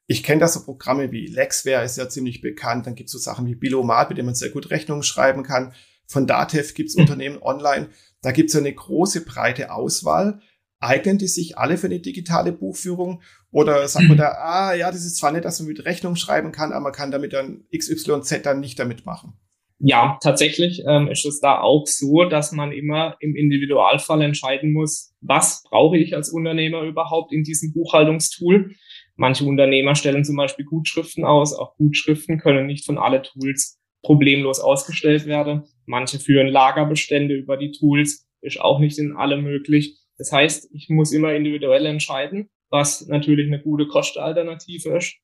Ich 0.07 0.23
kenne 0.23 0.41
da 0.41 0.49
so 0.49 0.65
Programme 0.65 1.11
wie 1.11 1.27
Lexware, 1.27 1.85
ist 1.85 1.99
ja 1.99 2.09
ziemlich 2.09 2.41
bekannt. 2.41 2.87
Dann 2.87 2.95
gibt 2.95 3.09
es 3.09 3.13
so 3.13 3.19
Sachen 3.19 3.47
wie 3.47 3.57
Bilomat, 3.57 4.09
mit 4.09 4.19
denen 4.19 4.27
man 4.27 4.35
sehr 4.35 4.51
gut 4.51 4.71
Rechnungen 4.71 5.03
schreiben 5.03 5.43
kann. 5.43 5.73
Von 6.07 6.27
Datev 6.27 6.75
gibt 6.75 6.91
es 6.91 6.97
mhm. 6.97 7.03
Unternehmen 7.03 7.43
online. 7.43 7.89
Da 8.23 8.31
gibt 8.31 8.51
es 8.51 8.57
eine 8.57 8.73
große, 8.73 9.25
breite 9.25 9.73
Auswahl. 9.73 10.41
Eignen 10.79 11.19
die 11.19 11.27
sich 11.27 11.59
alle 11.59 11.79
für 11.79 11.87
eine 11.87 12.01
digitale 12.01 12.53
Buchführung? 12.53 13.23
Oder 13.51 13.89
sagt 13.89 14.09
man 14.09 14.17
da, 14.19 14.33
ah 14.33 14.75
ja, 14.75 14.91
das 14.91 15.05
ist 15.05 15.17
zwar 15.17 15.33
nett, 15.33 15.45
dass 15.45 15.59
man 15.59 15.69
mit 15.69 15.85
Rechnungen 15.85 16.17
schreiben 16.17 16.53
kann, 16.53 16.73
aber 16.73 16.85
man 16.85 16.93
kann 16.93 17.11
damit 17.11 17.33
dann 17.33 17.65
XYZ 17.77 18.43
dann 18.43 18.61
nicht 18.61 18.79
damit 18.79 19.07
machen? 19.07 19.35
Ja, 19.79 20.19
tatsächlich 20.23 20.83
ähm, 20.87 21.09
ist 21.09 21.27
es 21.27 21.41
da 21.41 21.61
auch 21.61 21.87
so, 21.87 22.25
dass 22.25 22.53
man 22.53 22.73
immer 22.73 23.17
im 23.21 23.37
Individualfall 23.37 24.23
entscheiden 24.23 24.73
muss, 24.73 25.15
was 25.21 25.65
brauche 25.69 25.99
ich 25.99 26.15
als 26.15 26.31
Unternehmer 26.31 26.83
überhaupt 26.83 27.33
in 27.33 27.43
diesem 27.43 27.75
Buchhaltungstool. 27.75 28.75
Manche 29.17 29.45
Unternehmer 29.45 29.95
stellen 29.95 30.25
zum 30.25 30.37
Beispiel 30.37 30.65
Gutschriften 30.65 31.25
aus. 31.25 31.55
Auch 31.55 31.75
Gutschriften 31.77 32.39
können 32.39 32.67
nicht 32.67 32.85
von 32.85 32.99
alle 32.99 33.23
Tools 33.23 33.81
problemlos 34.03 34.61
ausgestellt 34.61 35.27
werden. 35.27 35.65
Manche 35.87 36.19
führen 36.19 36.49
Lagerbestände 36.49 37.35
über 37.35 37.57
die 37.57 37.73
Tools, 37.73 38.29
ist 38.43 38.61
auch 38.61 38.79
nicht 38.79 38.99
in 38.99 39.17
alle 39.17 39.37
möglich. 39.37 39.99
Das 40.19 40.33
heißt, 40.33 40.69
ich 40.73 40.89
muss 40.89 41.13
immer 41.13 41.35
individuell 41.35 41.87
entscheiden, 41.87 42.49
was 42.71 43.07
natürlich 43.07 43.47
eine 43.47 43.63
gute 43.63 43.89
Kostenalternative 43.89 44.97
ist 44.97 45.17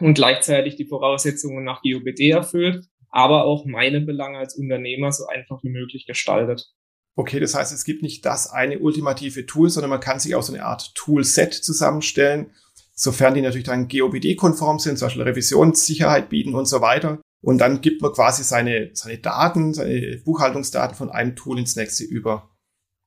und 0.00 0.14
gleichzeitig 0.14 0.76
die 0.76 0.86
Voraussetzungen 0.86 1.64
nach 1.64 1.82
GOBD 1.82 2.30
erfüllt. 2.30 2.86
aber 3.14 3.44
auch 3.44 3.64
meine 3.64 4.00
Belange 4.00 4.38
als 4.38 4.56
Unternehmer 4.56 5.12
so 5.12 5.26
einfach 5.28 5.62
wie 5.62 5.68
möglich 5.68 6.04
gestaltet. 6.04 6.66
Okay, 7.14 7.38
das 7.38 7.54
heißt, 7.54 7.72
es 7.72 7.84
gibt 7.84 8.02
nicht 8.02 8.26
das 8.26 8.50
eine 8.50 8.80
ultimative 8.80 9.46
Tool, 9.46 9.70
sondern 9.70 9.90
man 9.90 10.00
kann 10.00 10.18
sich 10.18 10.34
auch 10.34 10.42
so 10.42 10.52
eine 10.52 10.64
Art 10.64 10.96
Toolset 10.96 11.54
zusammenstellen, 11.54 12.50
sofern 12.94 13.34
die 13.34 13.42
natürlich 13.42 13.66
dann 13.66 13.88
GOBD-konform 13.88 14.78
sind, 14.78 14.98
zum 14.98 15.06
Beispiel 15.06 15.22
Revisionssicherheit 15.22 16.28
bieten 16.28 16.54
und 16.54 16.66
so 16.66 16.80
weiter. 16.80 17.20
Und 17.42 17.58
dann 17.58 17.80
gibt 17.82 18.00
man 18.00 18.12
quasi 18.12 18.42
seine, 18.42 18.90
seine 18.94 19.18
Daten, 19.18 19.74
seine 19.74 20.22
Buchhaltungsdaten 20.24 20.96
von 20.96 21.10
einem 21.10 21.36
Tool 21.36 21.58
ins 21.58 21.76
nächste 21.76 22.04
über. 22.04 22.50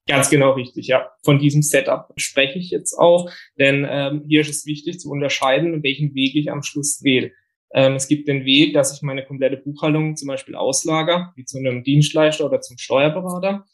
Ganz 0.07 0.29
genau 0.29 0.51
richtig, 0.51 0.87
ja. 0.87 1.09
Von 1.23 1.39
diesem 1.39 1.61
Setup 1.61 2.13
spreche 2.15 2.59
ich 2.59 2.69
jetzt 2.69 2.93
auch, 2.93 3.29
denn 3.59 3.85
ähm, 3.89 4.23
hier 4.27 4.41
ist 4.41 4.49
es 4.49 4.65
wichtig 4.65 4.99
zu 4.99 5.09
unterscheiden, 5.09 5.83
welchen 5.83 6.13
Weg 6.13 6.35
ich 6.35 6.49
am 6.51 6.63
Schluss 6.63 7.03
wähle. 7.03 7.31
Ähm, 7.73 7.93
es 7.93 8.07
gibt 8.07 8.27
den 8.27 8.45
Weg, 8.45 8.73
dass 8.73 8.95
ich 8.95 9.01
meine 9.01 9.25
komplette 9.25 9.57
Buchhaltung 9.57 10.15
zum 10.15 10.27
Beispiel 10.27 10.55
auslager, 10.55 11.33
wie 11.35 11.43
zu 11.43 11.57
einem 11.57 11.83
Dienstleister 11.83 12.45
oder 12.45 12.61
zum 12.61 12.77
Steuerberater. 12.77 13.65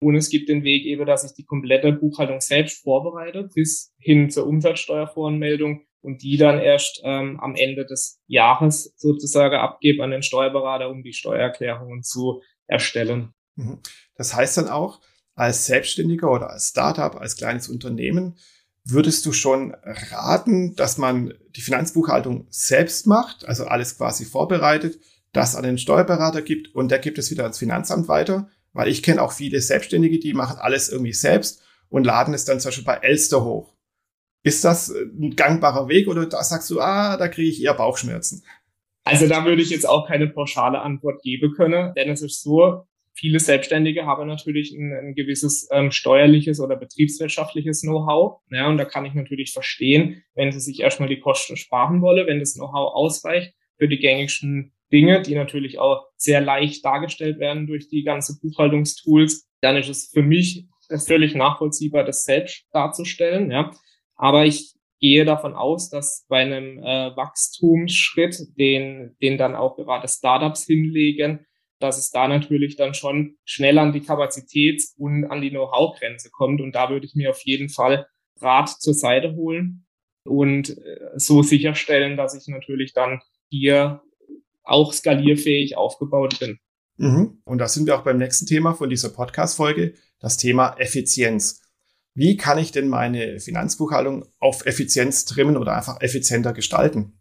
Und 0.00 0.14
es 0.14 0.30
gibt 0.30 0.48
den 0.48 0.64
Weg 0.64 0.86
eben, 0.86 1.04
dass 1.06 1.24
ich 1.24 1.32
die 1.32 1.44
komplette 1.44 1.92
Buchhaltung 1.92 2.40
selbst 2.40 2.82
vorbereite, 2.82 3.50
bis 3.54 3.92
hin 3.98 4.30
zur 4.30 4.46
Umsatzsteuervoranmeldung 4.46 5.82
und 6.00 6.22
die 6.22 6.38
dann 6.38 6.58
erst 6.58 7.02
ähm, 7.04 7.38
am 7.40 7.54
Ende 7.54 7.84
des 7.84 8.20
Jahres 8.26 8.94
sozusagen 8.96 9.56
abgebe 9.56 10.02
an 10.02 10.10
den 10.10 10.22
Steuerberater, 10.22 10.88
um 10.88 11.02
die 11.02 11.12
Steuererklärungen 11.12 12.02
zu 12.02 12.42
erstellen. 12.66 13.34
Mhm. 13.56 13.80
Das 14.16 14.34
heißt 14.34 14.56
dann 14.56 14.68
auch, 14.68 15.00
als 15.34 15.66
Selbstständiger 15.66 16.30
oder 16.30 16.50
als 16.50 16.68
Startup, 16.70 17.14
als 17.16 17.36
kleines 17.36 17.68
Unternehmen, 17.68 18.36
würdest 18.84 19.26
du 19.26 19.32
schon 19.32 19.74
raten, 19.84 20.74
dass 20.76 20.98
man 20.98 21.34
die 21.54 21.60
Finanzbuchhaltung 21.60 22.46
selbst 22.50 23.06
macht, 23.06 23.44
also 23.44 23.64
alles 23.64 23.98
quasi 23.98 24.24
vorbereitet, 24.24 24.98
das 25.32 25.54
an 25.54 25.62
den 25.62 25.78
Steuerberater 25.78 26.42
gibt 26.42 26.74
und 26.74 26.90
der 26.90 26.98
gibt 26.98 27.18
es 27.18 27.30
wieder 27.30 27.44
ans 27.44 27.58
Finanzamt 27.58 28.08
weiter? 28.08 28.50
Weil 28.72 28.88
ich 28.88 29.02
kenne 29.02 29.22
auch 29.22 29.32
viele 29.32 29.60
Selbstständige, 29.60 30.18
die 30.18 30.32
machen 30.32 30.58
alles 30.58 30.88
irgendwie 30.88 31.12
selbst 31.12 31.62
und 31.88 32.04
laden 32.04 32.34
es 32.34 32.44
dann 32.44 32.60
zum 32.60 32.68
Beispiel 32.68 32.84
bei 32.84 32.96
Elster 32.96 33.44
hoch. 33.44 33.74
Ist 34.42 34.64
das 34.64 34.88
ein 34.90 35.36
gangbarer 35.36 35.88
Weg 35.88 36.08
oder 36.08 36.26
da 36.26 36.42
sagst 36.42 36.70
du, 36.70 36.80
ah, 36.80 37.16
da 37.16 37.28
kriege 37.28 37.50
ich 37.50 37.62
eher 37.62 37.74
Bauchschmerzen? 37.74 38.44
Also 39.04 39.26
da 39.26 39.44
würde 39.44 39.62
ich 39.62 39.70
jetzt 39.70 39.88
auch 39.88 40.06
keine 40.06 40.28
pauschale 40.28 40.80
Antwort 40.80 41.22
geben 41.22 41.52
können, 41.54 41.92
denn 41.94 42.10
es 42.10 42.22
ist 42.22 42.42
so, 42.42 42.86
viele 43.14 43.38
Selbstständige 43.38 44.06
haben 44.06 44.26
natürlich 44.26 44.72
ein, 44.72 44.92
ein 44.92 45.14
gewisses 45.14 45.68
ähm, 45.70 45.90
steuerliches 45.90 46.60
oder 46.60 46.76
betriebswirtschaftliches 46.76 47.82
Know-how. 47.82 48.40
Ja, 48.50 48.68
und 48.68 48.78
da 48.78 48.84
kann 48.84 49.04
ich 49.04 49.14
natürlich 49.14 49.52
verstehen, 49.52 50.22
wenn 50.34 50.52
sie 50.52 50.60
sich 50.60 50.80
erstmal 50.80 51.08
die 51.08 51.20
Kosten 51.20 51.56
sparen 51.56 52.00
wolle, 52.02 52.26
wenn 52.26 52.40
das 52.40 52.54
Know-how 52.54 52.94
ausreicht 52.94 53.54
für 53.78 53.88
die 53.88 53.98
gängigsten 53.98 54.72
Dinge, 54.92 55.22
die 55.22 55.34
natürlich 55.34 55.78
auch 55.78 56.06
sehr 56.16 56.40
leicht 56.40 56.84
dargestellt 56.84 57.38
werden 57.38 57.66
durch 57.66 57.88
die 57.88 58.02
ganze 58.02 58.38
Buchhaltungstools, 58.40 59.48
dann 59.60 59.76
ist 59.76 59.88
es 59.88 60.10
für 60.12 60.22
mich 60.22 60.66
völlig 61.06 61.34
nachvollziehbar, 61.34 62.04
das 62.04 62.24
selbst 62.24 62.66
darzustellen. 62.72 63.50
Ja. 63.50 63.70
Aber 64.16 64.44
ich 64.44 64.74
gehe 65.00 65.24
davon 65.24 65.54
aus, 65.54 65.88
dass 65.88 66.26
bei 66.28 66.40
einem 66.42 66.78
äh, 66.78 67.16
Wachstumsschritt, 67.16 68.36
den, 68.58 69.16
den 69.22 69.38
dann 69.38 69.54
auch 69.54 69.76
gerade 69.76 70.08
Startups 70.08 70.66
hinlegen, 70.66 71.46
dass 71.78 71.96
es 71.96 72.10
da 72.10 72.28
natürlich 72.28 72.76
dann 72.76 72.92
schon 72.92 73.36
schnell 73.44 73.78
an 73.78 73.92
die 73.92 74.02
Kapazitäts- 74.02 74.94
und 74.98 75.24
an 75.24 75.40
die 75.40 75.50
Know-how-Grenze 75.50 76.30
kommt. 76.30 76.60
Und 76.60 76.74
da 76.74 76.90
würde 76.90 77.06
ich 77.06 77.14
mir 77.14 77.30
auf 77.30 77.40
jeden 77.44 77.70
Fall 77.70 78.06
Rat 78.40 78.68
zur 78.68 78.94
Seite 78.94 79.34
holen 79.34 79.86
und 80.24 80.70
äh, 80.70 81.10
so 81.16 81.42
sicherstellen, 81.42 82.16
dass 82.16 82.34
ich 82.34 82.46
natürlich 82.52 82.92
dann 82.92 83.22
hier 83.48 84.02
auch 84.62 84.92
skalierfähig 84.92 85.76
aufgebaut 85.76 86.38
bin. 86.38 86.58
Mhm. 86.96 87.40
Und 87.44 87.58
da 87.58 87.68
sind 87.68 87.86
wir 87.86 87.96
auch 87.98 88.04
beim 88.04 88.18
nächsten 88.18 88.46
Thema 88.46 88.74
von 88.74 88.90
dieser 88.90 89.08
Podcast-Folge, 89.08 89.94
das 90.18 90.36
Thema 90.36 90.76
Effizienz. 90.78 91.62
Wie 92.14 92.36
kann 92.36 92.58
ich 92.58 92.72
denn 92.72 92.88
meine 92.88 93.40
Finanzbuchhaltung 93.40 94.26
auf 94.38 94.66
Effizienz 94.66 95.24
trimmen 95.24 95.56
oder 95.56 95.76
einfach 95.76 96.00
effizienter 96.00 96.52
gestalten? 96.52 97.20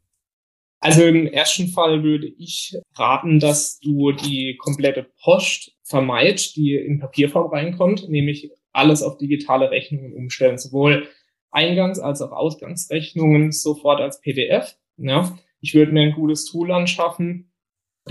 Also 0.82 1.04
im 1.04 1.28
ersten 1.28 1.68
Fall 1.68 2.04
würde 2.04 2.28
ich 2.28 2.78
raten, 2.96 3.40
dass 3.40 3.80
du 3.80 4.12
die 4.12 4.58
komplette 4.58 5.08
Post 5.22 5.72
vermeidest, 5.84 6.56
die 6.56 6.76
in 6.76 7.00
Papierform 7.00 7.52
reinkommt, 7.52 8.08
nämlich 8.10 8.52
alles 8.72 9.02
auf 9.04 9.18
digitale 9.18 9.72
Rechnungen 9.72 10.14
umstellen, 10.14 10.58
sowohl 10.58 11.08
Eingangs- 11.52 12.00
als 12.00 12.22
auch 12.22 12.32
Ausgangsrechnungen 12.32 13.52
sofort 13.52 14.00
als 14.00 14.22
PDF. 14.22 14.78
Ja. 14.98 15.38
Ich 15.62 15.74
würde 15.74 15.92
mir 15.92 16.02
ein 16.02 16.14
gutes 16.14 16.46
Tool 16.46 16.72
anschaffen, 16.72 17.52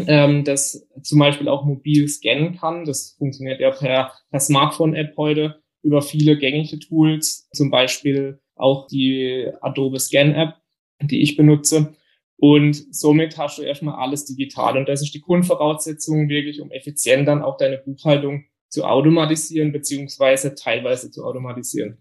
ähm, 0.07 0.45
das 0.45 0.87
zum 1.02 1.19
Beispiel 1.19 1.49
auch 1.49 1.64
mobil 1.64 2.09
scannen 2.09 2.57
kann. 2.57 2.85
Das 2.85 3.17
funktioniert 3.19 3.61
ja 3.61 3.71
per, 3.71 4.12
per 4.31 4.40
Smartphone-App 4.40 5.17
heute 5.17 5.62
über 5.83 6.02
viele 6.02 6.37
gängige 6.37 6.78
Tools, 6.78 7.49
zum 7.52 7.71
Beispiel 7.71 8.40
auch 8.57 8.87
die 8.88 9.49
Adobe 9.61 10.00
Scan 10.00 10.35
App, 10.35 10.55
die 11.02 11.23
ich 11.23 11.37
benutze. 11.37 11.95
Und 12.37 12.95
somit 12.95 13.37
hast 13.37 13.59
du 13.59 13.62
erstmal 13.62 13.97
alles 13.97 14.25
digital. 14.25 14.76
Und 14.76 14.88
das 14.88 15.02
ist 15.02 15.14
die 15.14 15.21
Grundvoraussetzung 15.21 16.28
wirklich, 16.28 16.61
um 16.61 16.71
effizient 16.71 17.26
dann 17.26 17.43
auch 17.43 17.57
deine 17.57 17.78
Buchhaltung 17.78 18.45
zu 18.69 18.85
automatisieren, 18.85 19.73
beziehungsweise 19.73 20.55
teilweise 20.55 21.11
zu 21.11 21.25
automatisieren. 21.25 21.99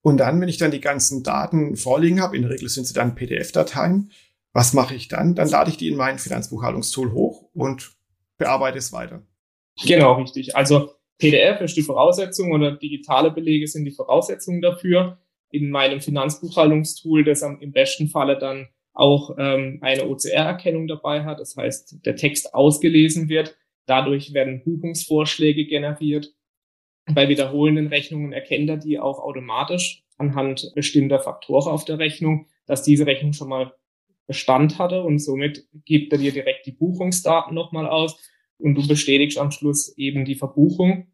Und 0.00 0.18
dann, 0.18 0.40
wenn 0.40 0.48
ich 0.48 0.58
dann 0.58 0.70
die 0.70 0.80
ganzen 0.80 1.22
Daten 1.22 1.76
vorliegen 1.76 2.20
habe, 2.20 2.36
in 2.36 2.42
der 2.42 2.52
Regel 2.52 2.68
sind 2.68 2.86
sie 2.86 2.94
dann 2.94 3.14
PDF-Dateien, 3.14 4.10
was 4.52 4.72
mache 4.72 4.94
ich 4.94 5.08
dann? 5.08 5.34
Dann 5.34 5.48
lade 5.48 5.70
ich 5.70 5.76
die 5.76 5.88
in 5.88 5.96
mein 5.96 6.18
Finanzbuchhaltungstool 6.18 7.12
hoch 7.12 7.50
und 7.54 7.92
bearbeite 8.38 8.78
es 8.78 8.92
weiter. 8.92 9.22
Genau, 9.84 10.14
richtig. 10.14 10.56
Also 10.56 10.90
PDF 11.18 11.60
ist 11.60 11.76
die 11.76 11.82
Voraussetzung 11.82 12.52
oder 12.52 12.72
digitale 12.76 13.30
Belege 13.30 13.66
sind 13.66 13.84
die 13.84 13.92
Voraussetzungen 13.92 14.62
dafür. 14.62 15.18
In 15.50 15.70
meinem 15.70 16.00
Finanzbuchhaltungstool, 16.00 17.24
das 17.24 17.42
im 17.42 17.72
besten 17.72 18.08
Falle 18.08 18.38
dann 18.38 18.68
auch 18.92 19.36
ähm, 19.38 19.78
eine 19.80 20.08
OCR-Erkennung 20.08 20.88
dabei 20.88 21.24
hat. 21.24 21.40
Das 21.40 21.56
heißt, 21.56 22.04
der 22.04 22.16
Text 22.16 22.54
ausgelesen 22.54 23.28
wird. 23.28 23.56
Dadurch 23.86 24.34
werden 24.34 24.62
Buchungsvorschläge 24.62 25.64
generiert. 25.64 26.34
Bei 27.06 27.28
wiederholenden 27.28 27.86
Rechnungen 27.86 28.32
erkennt 28.32 28.68
er 28.68 28.76
die 28.76 28.98
auch 28.98 29.18
automatisch 29.18 30.04
anhand 30.18 30.72
bestimmter 30.74 31.20
Faktoren 31.20 31.72
auf 31.72 31.84
der 31.84 31.98
Rechnung, 31.98 32.46
dass 32.66 32.82
diese 32.82 33.06
Rechnung 33.06 33.32
schon 33.32 33.48
mal 33.48 33.72
Bestand 34.28 34.78
hatte 34.78 35.02
und 35.02 35.18
somit 35.18 35.66
gibt 35.86 36.12
er 36.12 36.18
dir 36.18 36.32
direkt 36.32 36.66
die 36.66 36.72
Buchungsdaten 36.72 37.54
nochmal 37.54 37.88
aus 37.88 38.16
und 38.58 38.74
du 38.74 38.86
bestätigst 38.86 39.38
am 39.38 39.50
Schluss 39.50 39.96
eben 39.96 40.24
die 40.24 40.34
Verbuchung 40.36 41.08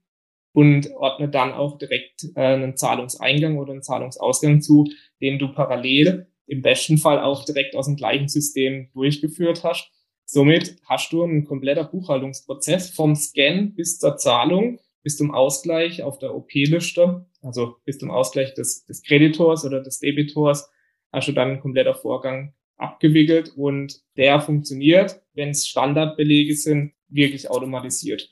und 0.52 0.90
ordnet 0.96 1.34
dann 1.34 1.52
auch 1.52 1.78
direkt 1.78 2.24
äh, 2.34 2.40
einen 2.40 2.76
Zahlungseingang 2.76 3.56
oder 3.56 3.72
einen 3.72 3.82
Zahlungsausgang 3.82 4.60
zu, 4.60 4.90
den 5.20 5.38
du 5.38 5.52
parallel 5.52 6.26
im 6.46 6.60
besten 6.60 6.98
Fall 6.98 7.20
auch 7.20 7.44
direkt 7.44 7.76
aus 7.76 7.86
dem 7.86 7.96
gleichen 7.96 8.28
System 8.28 8.90
durchgeführt 8.92 9.64
hast. 9.64 9.90
Somit 10.26 10.76
hast 10.84 11.12
du 11.12 11.22
einen 11.22 11.44
kompletter 11.44 11.84
Buchhaltungsprozess 11.84 12.90
vom 12.90 13.14
Scan 13.14 13.72
bis 13.74 13.98
zur 13.98 14.16
Zahlung, 14.16 14.80
bis 15.02 15.16
zum 15.16 15.32
Ausgleich 15.32 16.02
auf 16.02 16.18
der 16.18 16.34
OP-Liste, 16.34 17.26
also 17.42 17.76
bis 17.84 17.98
zum 17.98 18.10
Ausgleich 18.10 18.54
des, 18.54 18.86
des 18.86 19.02
Kreditors 19.02 19.64
oder 19.64 19.82
des 19.82 20.00
Debitors, 20.00 20.68
hast 21.12 21.28
du 21.28 21.32
dann 21.32 21.52
ein 21.52 21.60
kompletter 21.60 21.94
Vorgang 21.94 22.54
abgewickelt 22.76 23.52
und 23.56 24.00
der 24.16 24.40
funktioniert, 24.40 25.22
wenn 25.34 25.50
es 25.50 25.66
Standardbelege 25.66 26.54
sind, 26.54 26.92
wirklich 27.08 27.50
automatisiert. 27.50 28.30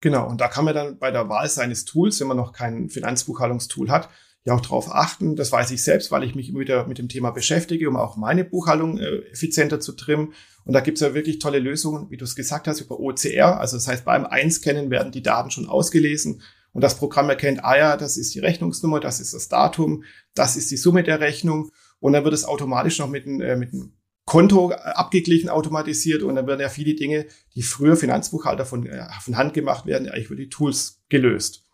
Genau, 0.00 0.28
und 0.28 0.40
da 0.40 0.48
kann 0.48 0.64
man 0.64 0.74
dann 0.74 0.98
bei 0.98 1.10
der 1.10 1.28
Wahl 1.28 1.48
seines 1.48 1.84
Tools, 1.84 2.20
wenn 2.20 2.28
man 2.28 2.36
noch 2.36 2.52
kein 2.52 2.88
Finanzbuchhaltungstool 2.88 3.90
hat, 3.90 4.08
ja 4.44 4.54
auch 4.54 4.60
darauf 4.60 4.92
achten. 4.92 5.36
Das 5.36 5.52
weiß 5.52 5.70
ich 5.72 5.82
selbst, 5.82 6.10
weil 6.10 6.22
ich 6.24 6.34
mich 6.34 6.48
immer 6.48 6.60
wieder 6.60 6.86
mit 6.86 6.98
dem 6.98 7.08
Thema 7.08 7.30
beschäftige, 7.30 7.88
um 7.88 7.96
auch 7.96 8.16
meine 8.16 8.44
Buchhaltung 8.44 8.98
äh, 8.98 9.18
effizienter 9.32 9.80
zu 9.80 9.92
trimmen. 9.92 10.32
Und 10.64 10.72
da 10.72 10.80
gibt 10.80 10.98
es 10.98 11.02
ja 11.02 11.14
wirklich 11.14 11.38
tolle 11.38 11.58
Lösungen, 11.58 12.10
wie 12.10 12.16
du 12.16 12.24
es 12.24 12.36
gesagt 12.36 12.68
hast, 12.68 12.80
über 12.80 13.00
OCR. 13.00 13.60
Also 13.60 13.76
das 13.76 13.88
heißt, 13.88 14.04
beim 14.04 14.24
Einscannen 14.24 14.90
werden 14.90 15.12
die 15.12 15.22
Daten 15.22 15.50
schon 15.50 15.68
ausgelesen 15.68 16.42
und 16.72 16.82
das 16.82 16.96
Programm 16.96 17.28
erkennt, 17.28 17.64
ah 17.64 17.76
ja, 17.76 17.96
das 17.96 18.16
ist 18.16 18.34
die 18.34 18.40
Rechnungsnummer, 18.40 19.00
das 19.00 19.20
ist 19.20 19.34
das 19.34 19.48
Datum, 19.48 20.04
das 20.34 20.56
ist 20.56 20.70
die 20.70 20.76
Summe 20.76 21.02
der 21.02 21.20
Rechnung. 21.20 21.70
Und 22.00 22.12
dann 22.12 22.24
wird 22.24 22.34
es 22.34 22.44
automatisch 22.44 22.98
noch 22.98 23.08
mit, 23.08 23.26
äh, 23.26 23.56
mit 23.56 23.72
einem 23.72 23.92
Konto 24.24 24.70
abgeglichen, 24.70 25.48
automatisiert 25.48 26.22
und 26.22 26.36
dann 26.36 26.46
werden 26.46 26.60
ja 26.60 26.68
viele 26.68 26.94
Dinge, 26.94 27.26
die 27.54 27.62
früher 27.62 27.96
Finanzbuchhalter 27.96 28.66
von, 28.66 28.84
äh, 28.86 29.06
von 29.22 29.36
Hand 29.36 29.54
gemacht 29.54 29.86
werden, 29.86 30.08
eigentlich 30.08 30.26
über 30.26 30.36
die 30.36 30.50
Tools 30.50 31.02
gelöst. 31.08 31.64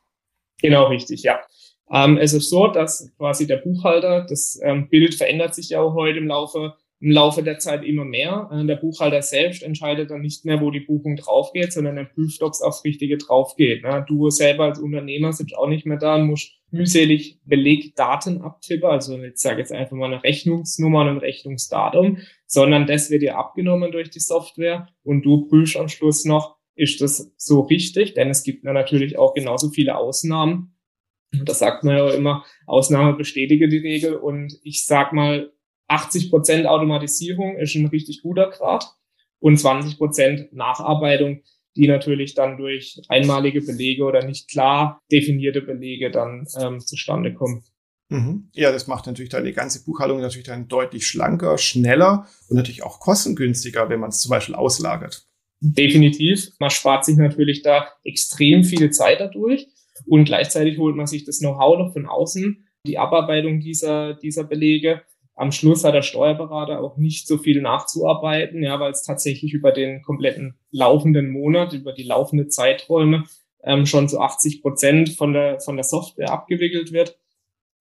Genau, 0.63 0.87
richtig, 0.87 1.25
ja. 1.25 1.41
Ähm, 1.91 2.17
es 2.17 2.33
ist 2.33 2.49
so, 2.49 2.69
dass 2.69 3.13
quasi 3.19 3.47
der 3.47 3.57
Buchhalter, 3.57 4.25
das 4.29 4.59
ähm, 4.63 4.89
Bild 4.89 5.15
verändert 5.15 5.55
sich 5.55 5.71
ja 5.71 5.81
auch 5.81 5.95
heute 5.95 6.19
im 6.19 6.29
Laufe 6.29 6.75
im 7.05 7.11
Laufe 7.11 7.43
der 7.43 7.59
Zeit 7.59 7.85
immer 7.85 8.07
mehr. 8.07 8.49
Äh, 8.51 8.65
der 8.65 8.77
Buchhalter 8.77 9.21
selbst 9.21 9.63
entscheidet 9.63 10.11
dann 10.11 10.23
nicht 10.23 10.47
mehr, 10.47 10.61
wo 10.63 10.71
die 10.71 10.81
Buchung 10.81 11.17
draufgeht, 11.17 11.73
sondern 11.73 11.99
er 11.99 12.07
prüft, 12.07 12.43
ob 12.43 12.53
es 12.53 12.63
aufs 12.63 12.83
Richtige 12.85 13.19
draufgeht. 13.19 13.83
Ne? 13.83 14.05
Du 14.09 14.31
selber 14.31 14.65
als 14.65 14.79
Unternehmer 14.79 15.33
sitzt 15.33 15.55
auch 15.55 15.69
nicht 15.69 15.85
mehr 15.85 15.99
da 15.99 16.15
und 16.15 16.29
musst 16.29 16.53
mühselig 16.71 17.41
Belegdaten 17.45 18.43
abtippen, 18.43 18.89
also 18.91 19.21
ich 19.23 19.37
sage 19.37 19.61
jetzt 19.61 19.73
einfach 19.73 19.97
mal 19.97 20.13
eine 20.13 20.25
Rechnungsnummer 20.25 21.03
und 21.03 21.09
ein 21.09 21.19
Rechnungsdatum, 21.19 22.19
sondern 22.47 22.87
das 22.87 23.11
wird 23.11 23.23
dir 23.23 23.39
abgenommen 23.39 23.93
durch 23.93 24.11
die 24.11 24.21
Software 24.21 24.89
und 25.03 25.23
du 25.23 25.47
prüfst 25.47 25.77
am 25.77 25.89
Schluss 25.89 26.25
noch, 26.25 26.57
ist 26.75 27.01
das 27.01 27.33
so 27.37 27.61
richtig? 27.61 28.15
Denn 28.15 28.31
es 28.31 28.43
gibt 28.43 28.65
natürlich 28.65 29.19
auch 29.19 29.35
genauso 29.35 29.71
viele 29.71 29.97
Ausnahmen. 29.97 30.77
Das 31.45 31.61
sagt 31.61 31.85
man 31.85 31.97
ja 31.97 32.11
immer, 32.11 32.45
Ausnahme 32.67 33.15
bestätige 33.15 33.69
die 33.69 33.79
Regel. 33.79 34.15
Und 34.17 34.59
ich 34.63 34.87
sag 34.87 35.13
mal, 35.13 35.53
80 35.89 36.31
Prozent 36.31 36.67
Automatisierung 36.67 37.57
ist 37.57 37.75
ein 37.75 37.87
richtig 37.87 38.23
guter 38.23 38.51
Grad 38.51 38.87
und 39.39 39.59
20 39.59 39.99
Prozent 39.99 40.53
Nacharbeitung, 40.53 41.43
die 41.77 41.89
natürlich 41.89 42.35
dann 42.35 42.57
durch 42.57 43.01
einmalige 43.09 43.61
Belege 43.61 44.05
oder 44.05 44.25
nicht 44.25 44.51
klar 44.51 45.01
definierte 45.11 45.63
Belege 45.63 46.11
dann 46.11 46.47
ähm, 46.61 46.81
zustande 46.81 47.35
kommen. 47.35 47.65
Mhm. 48.11 48.49
Ja, 48.53 48.71
das 48.71 48.87
macht 48.87 49.07
natürlich 49.07 49.31
deine 49.31 49.53
ganze 49.53 49.85
Buchhaltung 49.85 50.21
natürlich 50.21 50.47
dann 50.47 50.69
deutlich 50.69 51.07
schlanker, 51.07 51.59
schneller 51.59 52.27
und 52.49 52.57
natürlich 52.57 52.83
auch 52.83 53.01
kostengünstiger, 53.01 53.89
wenn 53.89 54.01
man 54.01 54.11
es 54.11 54.21
zum 54.21 54.31
Beispiel 54.31 54.55
auslagert. 54.55 55.27
Definitiv. 55.61 56.51
Man 56.59 56.71
spart 56.71 57.05
sich 57.05 57.17
natürlich 57.17 57.63
da 57.63 57.89
extrem 58.05 58.65
viel 58.65 58.91
Zeit 58.91 59.21
dadurch 59.21 59.67
und 60.07 60.27
gleichzeitig 60.27 60.79
holt 60.79 60.97
man 60.97 61.07
sich 61.07 61.25
das 61.25 61.39
Know-how 61.39 61.79
noch 61.79 61.93
von 61.93 62.07
außen, 62.07 62.67
die 62.87 62.99
Abarbeitung 62.99 63.61
dieser, 63.61 64.15
dieser 64.15 64.45
Belege 64.45 65.03
am 65.35 65.51
Schluss 65.51 65.85
hat 65.85 65.95
der 65.95 66.03
Steuerberater 66.03 66.81
auch 66.81 66.97
nicht 66.97 67.27
so 67.27 67.39
viel 67.39 67.61
nachzuarbeiten, 67.61 68.63
ja, 68.63 68.79
weil 68.79 68.93
es 68.93 69.03
tatsächlich 69.03 69.53
über 69.53 69.73
den 69.73 70.03
kompletten 70.03 70.59
laufenden 70.71 71.31
Monat, 71.31 71.73
über 71.73 71.93
die 71.93 72.05
laufende 72.05 72.49
Zeiträume 72.49 73.25
ähm, 73.65 73.87
schon 73.87 74.09
zu 74.09 74.21
80 74.21 74.63
Prozent 74.63 75.11
von 75.11 75.33
der, 75.33 75.61
von 75.61 75.77
der 75.77 75.85
Software 75.85 76.31
abgewickelt 76.31 76.93
wird. 76.93 77.19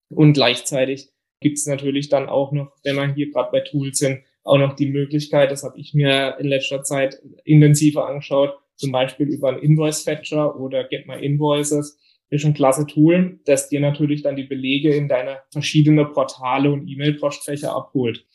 Und 0.10 0.34
gleichzeitig 0.34 1.10
gibt 1.42 1.58
es 1.58 1.68
natürlich 1.68 2.10
dann 2.10 2.28
auch 2.28 2.52
noch, 2.52 2.72
wenn 2.84 2.96
man 2.96 3.14
hier 3.14 3.30
gerade 3.30 3.52
bei 3.52 3.60
Tools 3.60 4.00
sind, 4.00 4.24
auch 4.44 4.58
noch 4.58 4.76
die 4.76 4.90
Möglichkeit, 4.90 5.52
das 5.52 5.64
habe 5.64 5.80
ich 5.80 5.94
mir 5.94 6.38
in 6.40 6.48
letzter 6.48 6.84
Zeit 6.84 7.22
intensiver 7.46 8.08
angeschaut, 8.08 8.58
zum 8.76 8.92
Beispiel 8.92 9.28
über 9.28 9.50
einen 9.50 9.60
Invoice-Fetcher 9.60 10.60
oder 10.60 10.84
Get 10.86 11.08
My 11.08 11.24
Invoices, 11.24 12.00
ist 12.34 12.46
ein 12.46 12.54
klasse 12.54 12.86
Tool, 12.88 13.40
das 13.46 13.70
dir 13.70 13.80
natürlich 13.80 14.24
dann 14.24 14.36
die 14.36 14.44
Belege 14.44 14.94
in 14.94 15.08
deine 15.08 15.40
verschiedenen 15.52 16.12
Portale 16.12 16.72
und 16.72 16.88
E-Mail-Postfächer 16.88 17.76
abholt. 17.76 18.26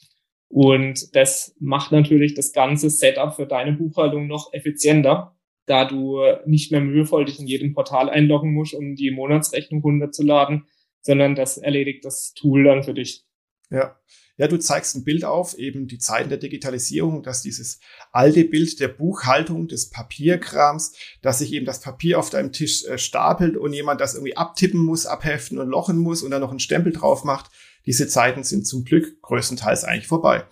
Und 0.49 1.14
das 1.14 1.55
macht 1.61 1.93
natürlich 1.93 2.35
das 2.35 2.52
ganze 2.52 2.90
Setup 2.90 3.35
für 3.35 3.47
deine 3.47 3.73
Buchhaltung 3.73 4.26
noch 4.26 4.52
effizienter, 4.52 5.37
da 5.67 5.85
du 5.85 6.21
nicht 6.47 6.73
mehr 6.73 6.81
mühevoll 6.81 7.26
dich 7.26 7.38
in 7.38 7.47
jedem 7.47 7.75
Portal 7.75 8.09
einloggen 8.09 8.55
musst, 8.55 8.75
um 8.75 8.95
die 8.95 9.11
Monatsrechnung 9.11 9.83
runterzuladen, 9.83 10.64
sondern 11.00 11.35
das 11.35 11.59
erledigt 11.59 12.05
das 12.05 12.33
Tool 12.35 12.64
dann 12.64 12.83
für 12.83 12.95
dich. 12.95 13.27
Ja, 13.70 13.98
ja, 14.38 14.46
du 14.46 14.56
zeigst 14.56 14.94
ein 14.94 15.02
Bild 15.04 15.25
auf, 15.25 15.58
eben 15.58 15.88
die 15.88 15.98
Zeiten 15.98 16.28
der 16.28 16.38
Digitalisierung, 16.38 17.25
dass 17.25 17.42
dieses 17.42 17.80
alte 18.12 18.44
Bild 18.44 18.78
der 18.78 18.87
Buchhaltung, 18.87 19.66
des 19.66 19.90
Papierkrams, 19.90 20.94
dass 21.22 21.40
sich 21.40 21.52
eben 21.52 21.66
das 21.66 21.80
Papier 21.80 22.20
auf 22.20 22.30
deinem 22.30 22.52
Tisch 22.52 22.84
äh, 22.84 22.98
stapelt 22.98 23.56
und 23.56 23.72
jemand 23.72 24.00
das 24.00 24.14
irgendwie 24.14 24.37
abtippen 24.37 24.80
muss, 24.80 25.06
abheften 25.06 25.58
und 25.58 25.68
lochen 25.68 25.98
muss 25.98 26.22
und 26.22 26.30
dann 26.30 26.40
noch 26.40 26.50
einen 26.50 26.60
Stempel 26.60 26.92
drauf 26.92 27.25
macht. 27.25 27.50
Diese 27.84 28.06
Zeiten 28.06 28.44
sind 28.44 28.64
zum 28.64 28.84
Glück 28.84 29.20
größtenteils 29.22 29.82
eigentlich 29.82 30.06
vorbei. 30.06 30.44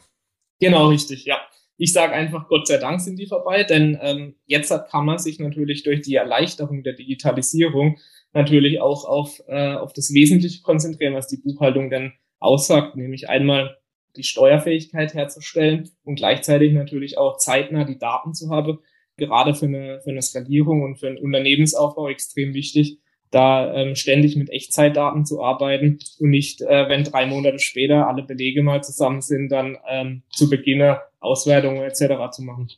Genau, 0.59 0.89
richtig, 0.89 1.25
ja. 1.25 1.39
Ich 1.79 1.93
sage 1.93 2.13
einfach, 2.13 2.49
Gott 2.49 2.67
sei 2.67 2.79
Dank 2.79 3.01
sind 3.01 3.19
die 3.19 3.27
vorbei, 3.27 3.63
denn 3.63 3.99
ähm, 4.01 4.35
jetzt 4.47 4.73
kann 4.91 5.05
man 5.05 5.19
sich 5.19 5.39
natürlich 5.39 5.85
durch 5.85 6.01
die 6.01 6.15
Erleichterung 6.15 6.83
der 6.83 6.95
Digitalisierung 6.95 7.99
natürlich 8.33 8.81
auch 8.81 9.05
auf, 9.05 9.43
äh, 9.47 9.75
auf 9.75 9.93
das 9.93 10.13
Wesentliche 10.13 10.63
konzentrieren, 10.63 11.15
was 11.15 11.29
die 11.29 11.37
Buchhaltung 11.37 11.91
denn 11.91 12.15
aussagt, 12.39 12.97
nämlich 12.97 13.29
einmal 13.29 13.77
die 14.17 14.25
Steuerfähigkeit 14.25 15.15
herzustellen 15.15 15.91
und 16.05 16.17
gleichzeitig 16.17 16.73
natürlich 16.73 17.19
auch 17.19 17.37
zeitnah 17.37 17.85
die 17.85 17.99
Daten 17.99 18.35
zu 18.35 18.51
haben, 18.51 18.79
gerade 19.17 19.55
für 19.55 19.67
eine, 19.67 20.01
für 20.03 20.11
eine 20.11 20.23
Skalierung 20.23 20.83
und 20.83 20.99
für 20.99 21.09
einen 21.09 21.19
Unternehmensaufbau 21.19 22.09
extrem 22.09 22.55
wichtig, 22.55 22.99
da 23.31 23.75
ähm, 23.75 23.97
ständig 23.97 24.37
mit 24.37 24.51
Echtzeitdaten 24.51 25.25
zu 25.27 25.43
arbeiten 25.43 25.99
und 26.21 26.31
nicht, 26.31 26.63
äh, 26.63 26.89
wenn 26.89 27.05
drei 27.05 27.27
Monate 27.27 27.59
später 27.59 28.09
alle 28.09 28.23
Belege 28.23 28.63
mal 28.63 28.83
zusammen 28.83 29.21
sind, 29.21 29.51
dann 29.51 29.77
ähm, 29.89 30.23
zu 30.31 30.49
Beginn 30.49 30.97
Auswertungen 31.19 31.83
etc. 31.83 32.31
zu 32.31 32.43
machen. 32.43 32.69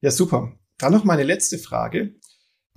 Ja, 0.00 0.10
super. 0.10 0.52
Dann 0.78 0.92
noch 0.92 1.04
meine 1.04 1.24
letzte 1.24 1.58
Frage. 1.58 2.14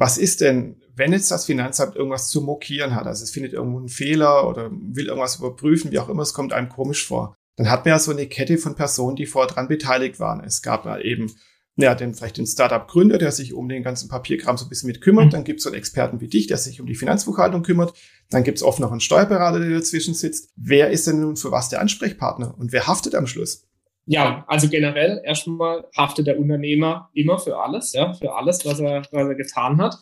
Was 0.01 0.17
ist 0.17 0.41
denn, 0.41 0.81
wenn 0.95 1.13
jetzt 1.13 1.29
das 1.29 1.45
Finanzamt 1.45 1.95
irgendwas 1.95 2.29
zu 2.29 2.41
mokieren 2.41 2.95
hat, 2.95 3.05
also 3.05 3.23
es 3.23 3.29
findet 3.29 3.53
irgendwo 3.53 3.77
einen 3.77 3.87
Fehler 3.87 4.49
oder 4.49 4.71
will 4.71 5.05
irgendwas 5.05 5.35
überprüfen, 5.35 5.91
wie 5.91 5.99
auch 5.99 6.09
immer, 6.09 6.23
es 6.23 6.33
kommt 6.33 6.53
einem 6.53 6.69
komisch 6.69 7.05
vor, 7.05 7.35
dann 7.55 7.69
hat 7.69 7.85
man 7.85 7.91
ja 7.91 7.99
so 7.99 8.09
eine 8.09 8.25
Kette 8.25 8.57
von 8.57 8.73
Personen, 8.73 9.15
die 9.15 9.27
vorher 9.27 9.53
dran 9.53 9.67
beteiligt 9.67 10.19
waren. 10.19 10.43
Es 10.43 10.63
gab 10.63 10.85
ja 10.85 10.97
eben 10.97 11.31
ja, 11.75 11.93
den, 11.93 12.15
vielleicht 12.15 12.37
den 12.37 12.47
Startup-Gründer, 12.47 13.19
der 13.19 13.31
sich 13.31 13.53
um 13.53 13.69
den 13.69 13.83
ganzen 13.83 14.09
Papierkram 14.09 14.57
so 14.57 14.65
ein 14.65 14.69
bisschen 14.69 14.87
mit 14.87 15.01
kümmert. 15.01 15.27
Mhm. 15.27 15.29
Dann 15.29 15.43
gibt 15.43 15.59
es 15.59 15.65
so 15.65 15.69
einen 15.69 15.77
Experten 15.77 16.19
wie 16.19 16.27
dich, 16.27 16.47
der 16.47 16.57
sich 16.57 16.81
um 16.81 16.87
die 16.87 16.95
Finanzbuchhaltung 16.95 17.61
kümmert. 17.61 17.93
Dann 18.31 18.43
gibt 18.43 18.57
es 18.57 18.63
oft 18.63 18.79
noch 18.79 18.89
einen 18.89 19.01
Steuerberater, 19.01 19.59
der 19.59 19.69
dazwischen 19.69 20.15
sitzt. 20.15 20.49
Wer 20.55 20.89
ist 20.89 21.05
denn 21.05 21.21
nun 21.21 21.35
für 21.35 21.51
was 21.51 21.69
der 21.69 21.79
Ansprechpartner 21.79 22.57
und 22.57 22.71
wer 22.71 22.87
haftet 22.87 23.13
am 23.13 23.27
Schluss? 23.27 23.67
Ja, 24.05 24.43
also 24.47 24.67
generell 24.67 25.21
erstmal 25.23 25.85
haftet 25.95 26.27
der 26.27 26.39
Unternehmer 26.39 27.09
immer 27.13 27.37
für 27.37 27.57
alles, 27.57 27.93
ja, 27.93 28.13
für 28.13 28.33
alles, 28.33 28.65
was 28.65 28.79
er, 28.79 29.01
was 29.01 29.27
er 29.27 29.35
getan 29.35 29.79
hat. 29.81 29.95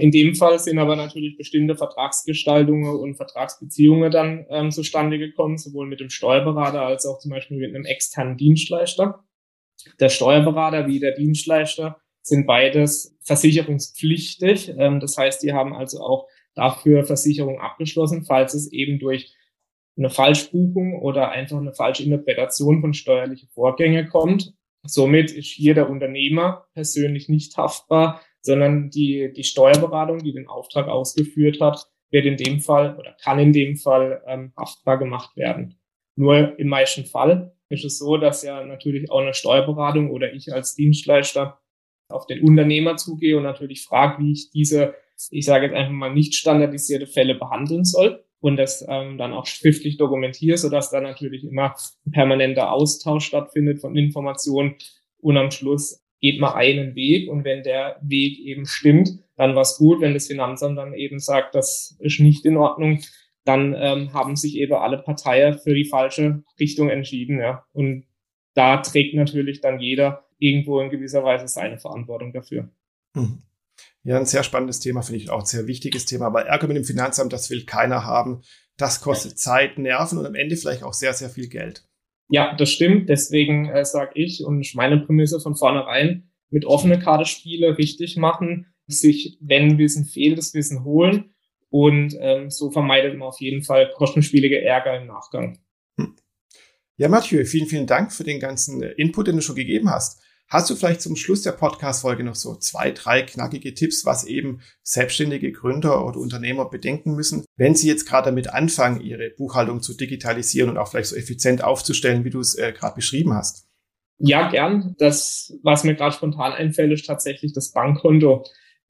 In 0.00 0.12
dem 0.12 0.36
Fall 0.36 0.58
sind 0.60 0.78
aber 0.78 0.94
natürlich 0.94 1.36
bestimmte 1.36 1.76
Vertragsgestaltungen 1.76 2.96
und 3.00 3.16
Vertragsbeziehungen 3.16 4.12
dann 4.12 4.46
ähm, 4.48 4.70
zustande 4.70 5.18
gekommen, 5.18 5.58
sowohl 5.58 5.88
mit 5.88 5.98
dem 5.98 6.08
Steuerberater 6.08 6.82
als 6.82 7.04
auch 7.04 7.18
zum 7.18 7.32
Beispiel 7.32 7.58
mit 7.58 7.74
einem 7.74 7.84
externen 7.84 8.36
Dienstleister. 8.36 9.24
Der 9.98 10.08
Steuerberater 10.08 10.86
wie 10.86 11.00
der 11.00 11.16
Dienstleister 11.16 12.00
sind 12.22 12.46
beides 12.46 13.16
versicherungspflichtig. 13.22 14.72
Ähm, 14.78 15.00
das 15.00 15.18
heißt, 15.18 15.42
die 15.42 15.52
haben 15.52 15.74
also 15.74 16.00
auch 16.00 16.28
dafür 16.54 17.04
Versicherung 17.04 17.60
abgeschlossen, 17.60 18.24
falls 18.24 18.54
es 18.54 18.70
eben 18.72 19.00
durch 19.00 19.34
eine 19.98 20.10
Falschbuchung 20.10 21.00
oder 21.00 21.30
einfach 21.30 21.58
eine 21.58 21.74
falsche 21.74 22.04
Interpretation 22.04 22.80
von 22.80 22.94
steuerlichen 22.94 23.48
Vorgängen 23.48 24.08
kommt. 24.08 24.54
Somit 24.84 25.32
ist 25.32 25.50
hier 25.50 25.74
der 25.74 25.90
Unternehmer 25.90 26.66
persönlich 26.72 27.28
nicht 27.28 27.56
haftbar, 27.56 28.22
sondern 28.40 28.90
die, 28.90 29.32
die 29.36 29.44
Steuerberatung, 29.44 30.18
die 30.20 30.32
den 30.32 30.46
Auftrag 30.46 30.86
ausgeführt 30.86 31.60
hat, 31.60 31.84
wird 32.10 32.26
in 32.26 32.36
dem 32.36 32.60
Fall 32.60 32.96
oder 32.96 33.14
kann 33.22 33.38
in 33.38 33.52
dem 33.52 33.76
Fall 33.76 34.22
ähm, 34.26 34.52
haftbar 34.56 34.98
gemacht 34.98 35.36
werden. 35.36 35.80
Nur 36.16 36.58
im 36.58 36.68
meisten 36.68 37.04
Fall 37.04 37.52
ist 37.68 37.84
es 37.84 37.98
so, 37.98 38.16
dass 38.16 38.42
ja 38.42 38.64
natürlich 38.64 39.10
auch 39.10 39.20
eine 39.20 39.34
Steuerberatung 39.34 40.10
oder 40.10 40.32
ich 40.32 40.52
als 40.52 40.74
Dienstleister 40.74 41.60
auf 42.08 42.26
den 42.26 42.42
Unternehmer 42.42 42.96
zugehe 42.96 43.36
und 43.36 43.42
natürlich 43.42 43.84
frage, 43.84 44.22
wie 44.22 44.32
ich 44.32 44.50
diese, 44.50 44.94
ich 45.30 45.44
sage 45.44 45.66
jetzt 45.66 45.74
einfach 45.74 45.92
mal 45.92 46.14
nicht 46.14 46.34
standardisierte 46.34 47.06
Fälle 47.06 47.34
behandeln 47.34 47.84
soll 47.84 48.24
und 48.40 48.56
das 48.56 48.84
ähm, 48.88 49.18
dann 49.18 49.32
auch 49.32 49.46
schriftlich 49.46 49.96
dokumentiere, 49.96 50.58
sodass 50.58 50.90
da 50.90 51.00
natürlich 51.00 51.44
immer 51.44 51.74
ein 52.06 52.12
permanenter 52.12 52.72
Austausch 52.72 53.26
stattfindet 53.26 53.80
von 53.80 53.96
Informationen 53.96 54.76
und 55.18 55.36
am 55.36 55.50
Schluss 55.50 56.02
geht 56.20 56.40
man 56.40 56.54
einen 56.54 56.94
Weg 56.94 57.28
und 57.28 57.44
wenn 57.44 57.62
der 57.62 57.98
Weg 58.02 58.38
eben 58.40 58.66
stimmt, 58.66 59.10
dann 59.36 59.54
war's 59.54 59.78
gut. 59.78 60.00
Wenn 60.00 60.14
das 60.14 60.26
Finanzamt 60.26 60.78
dann 60.78 60.94
eben 60.94 61.20
sagt, 61.20 61.54
das 61.54 61.96
ist 62.00 62.20
nicht 62.20 62.44
in 62.44 62.56
Ordnung, 62.56 63.00
dann 63.44 63.74
ähm, 63.78 64.12
haben 64.12 64.36
sich 64.36 64.56
eben 64.56 64.74
alle 64.74 64.98
Parteien 64.98 65.58
für 65.58 65.74
die 65.74 65.84
falsche 65.84 66.42
Richtung 66.58 66.90
entschieden. 66.90 67.38
Ja. 67.38 67.64
Und 67.72 68.04
da 68.54 68.78
trägt 68.78 69.14
natürlich 69.14 69.60
dann 69.60 69.80
jeder 69.80 70.26
irgendwo 70.38 70.80
in 70.80 70.90
gewisser 70.90 71.24
Weise 71.24 71.48
seine 71.48 71.78
Verantwortung 71.78 72.32
dafür. 72.32 72.68
Hm. 73.14 73.42
Ja, 74.08 74.16
ein 74.16 74.24
sehr 74.24 74.42
spannendes 74.42 74.80
Thema, 74.80 75.02
finde 75.02 75.20
ich 75.20 75.28
auch 75.28 75.40
ein 75.40 75.44
sehr 75.44 75.66
wichtiges 75.66 76.06
Thema. 76.06 76.28
Aber 76.28 76.46
Ärger 76.46 76.66
mit 76.66 76.78
dem 76.78 76.84
Finanzamt, 76.84 77.30
das 77.30 77.50
will 77.50 77.66
keiner 77.66 78.06
haben. 78.06 78.40
Das 78.78 79.02
kostet 79.02 79.38
Zeit, 79.38 79.76
Nerven 79.76 80.16
und 80.16 80.24
am 80.24 80.34
Ende 80.34 80.56
vielleicht 80.56 80.82
auch 80.82 80.94
sehr, 80.94 81.12
sehr 81.12 81.28
viel 81.28 81.50
Geld. 81.50 81.84
Ja, 82.30 82.56
das 82.56 82.70
stimmt. 82.70 83.10
Deswegen 83.10 83.68
äh, 83.68 83.84
sage 83.84 84.12
ich 84.14 84.42
und 84.42 84.66
meine 84.74 84.96
Prämisse 84.96 85.40
von 85.40 85.56
vornherein, 85.56 86.30
mit 86.48 86.64
offene 86.64 86.98
Karte 86.98 87.26
Spiele 87.26 87.76
richtig 87.76 88.16
machen, 88.16 88.72
sich, 88.86 89.36
wenn 89.42 89.76
Wissen 89.76 90.06
fehlt, 90.06 90.38
das 90.38 90.54
Wissen 90.54 90.84
holen 90.84 91.34
und 91.68 92.16
ähm, 92.18 92.48
so 92.48 92.70
vermeidet 92.70 93.18
man 93.18 93.28
auf 93.28 93.42
jeden 93.42 93.62
Fall 93.62 93.92
kostenspielige 93.94 94.62
Ärger 94.62 94.98
im 94.98 95.06
Nachgang. 95.06 95.58
Hm. 95.98 96.16
Ja, 96.96 97.08
Mathieu, 97.08 97.44
vielen, 97.44 97.66
vielen 97.66 97.86
Dank 97.86 98.10
für 98.10 98.24
den 98.24 98.40
ganzen 98.40 98.82
äh, 98.82 98.92
Input, 98.92 99.26
den 99.26 99.36
du 99.36 99.42
schon 99.42 99.56
gegeben 99.56 99.90
hast. 99.90 100.22
Hast 100.50 100.70
du 100.70 100.76
vielleicht 100.76 101.02
zum 101.02 101.14
Schluss 101.14 101.42
der 101.42 101.52
Podcast-Folge 101.52 102.24
noch 102.24 102.34
so 102.34 102.54
zwei, 102.54 102.90
drei 102.90 103.20
knackige 103.20 103.74
Tipps, 103.74 104.06
was 104.06 104.24
eben 104.24 104.62
selbstständige 104.82 105.52
Gründer 105.52 106.06
oder 106.06 106.18
Unternehmer 106.18 106.70
bedenken 106.70 107.14
müssen, 107.14 107.44
wenn 107.56 107.74
sie 107.74 107.86
jetzt 107.86 108.06
gerade 108.06 108.30
damit 108.30 108.48
anfangen, 108.48 109.02
ihre 109.02 109.28
Buchhaltung 109.28 109.82
zu 109.82 109.94
digitalisieren 109.94 110.70
und 110.70 110.78
auch 110.78 110.88
vielleicht 110.88 111.10
so 111.10 111.16
effizient 111.16 111.62
aufzustellen, 111.62 112.24
wie 112.24 112.30
du 112.30 112.40
es 112.40 112.54
äh, 112.54 112.72
gerade 112.72 112.94
beschrieben 112.94 113.34
hast? 113.34 113.68
Ja, 114.18 114.50
gern. 114.50 114.94
Das, 114.98 115.52
was 115.62 115.84
mir 115.84 115.94
gerade 115.94 116.16
spontan 116.16 116.52
einfällt, 116.52 116.92
ist 116.92 117.04
tatsächlich 117.04 117.52
das 117.52 117.72
Bankkonto. 117.72 118.44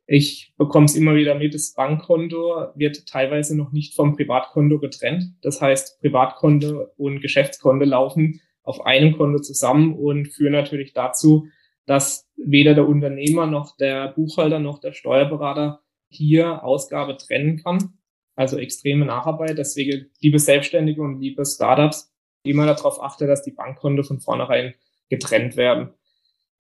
Ich 0.07 0.55
bekomme 0.59 0.87
es 0.87 0.95
immer 0.95 1.17
wieder 1.17 1.35
mit, 1.35 1.55
das 1.55 1.75
Bankkonto 1.75 2.69
wird 2.77 3.05
teilweise 3.07 3.57
noch 3.57 3.73
nicht 3.73 3.95
vom 3.95 4.15
Privatkonto 4.15 4.79
getrennt. 4.79 5.35
Das 5.43 5.61
heißt, 5.61 6.01
Privatkonto 6.01 6.87
und 6.97 7.21
Geschäftskonto 7.21 7.85
laufen 7.85 8.41
auf 8.69 8.85
einem 8.85 9.17
Konto 9.17 9.41
zusammen 9.41 9.95
und 9.95 10.29
führen 10.29 10.53
natürlich 10.53 10.93
dazu, 10.93 11.49
dass 11.87 12.29
weder 12.37 12.75
der 12.75 12.87
Unternehmer 12.87 13.47
noch 13.47 13.77
der 13.77 14.09
Buchhalter 14.09 14.59
noch 14.59 14.79
der 14.79 14.93
Steuerberater 14.93 15.81
hier 16.09 16.63
Ausgabe 16.63 17.17
trennen 17.17 17.57
kann. 17.57 17.95
Also 18.37 18.59
extreme 18.59 19.07
Nacharbeit. 19.07 19.59
Deswegen, 19.59 20.11
liebe 20.21 20.39
Selbstständige 20.39 21.01
und 21.01 21.21
liebe 21.21 21.45
Startups, 21.45 22.13
immer 22.45 22.67
darauf 22.67 23.03
achte, 23.03 23.27
dass 23.27 23.43
die 23.43 23.53
Bankkonto 23.53 24.03
von 24.03 24.21
vornherein 24.21 24.75
getrennt 25.09 25.57
werden. 25.57 25.95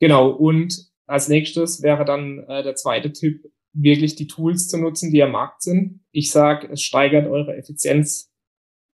Genau. 0.00 0.30
Und 0.30 0.88
als 1.06 1.28
nächstes 1.28 1.82
wäre 1.82 2.04
dann 2.04 2.44
äh, 2.48 2.62
der 2.62 2.74
zweite 2.74 3.12
Tipp, 3.12 3.44
wirklich 3.74 4.16
die 4.16 4.26
Tools 4.26 4.66
zu 4.66 4.78
nutzen, 4.78 5.12
die 5.12 5.22
am 5.22 5.32
Markt 5.32 5.62
sind. 5.62 6.00
Ich 6.10 6.30
sage, 6.30 6.68
es 6.72 6.82
steigert 6.82 7.28
eure 7.28 7.54
Effizienz 7.56 8.27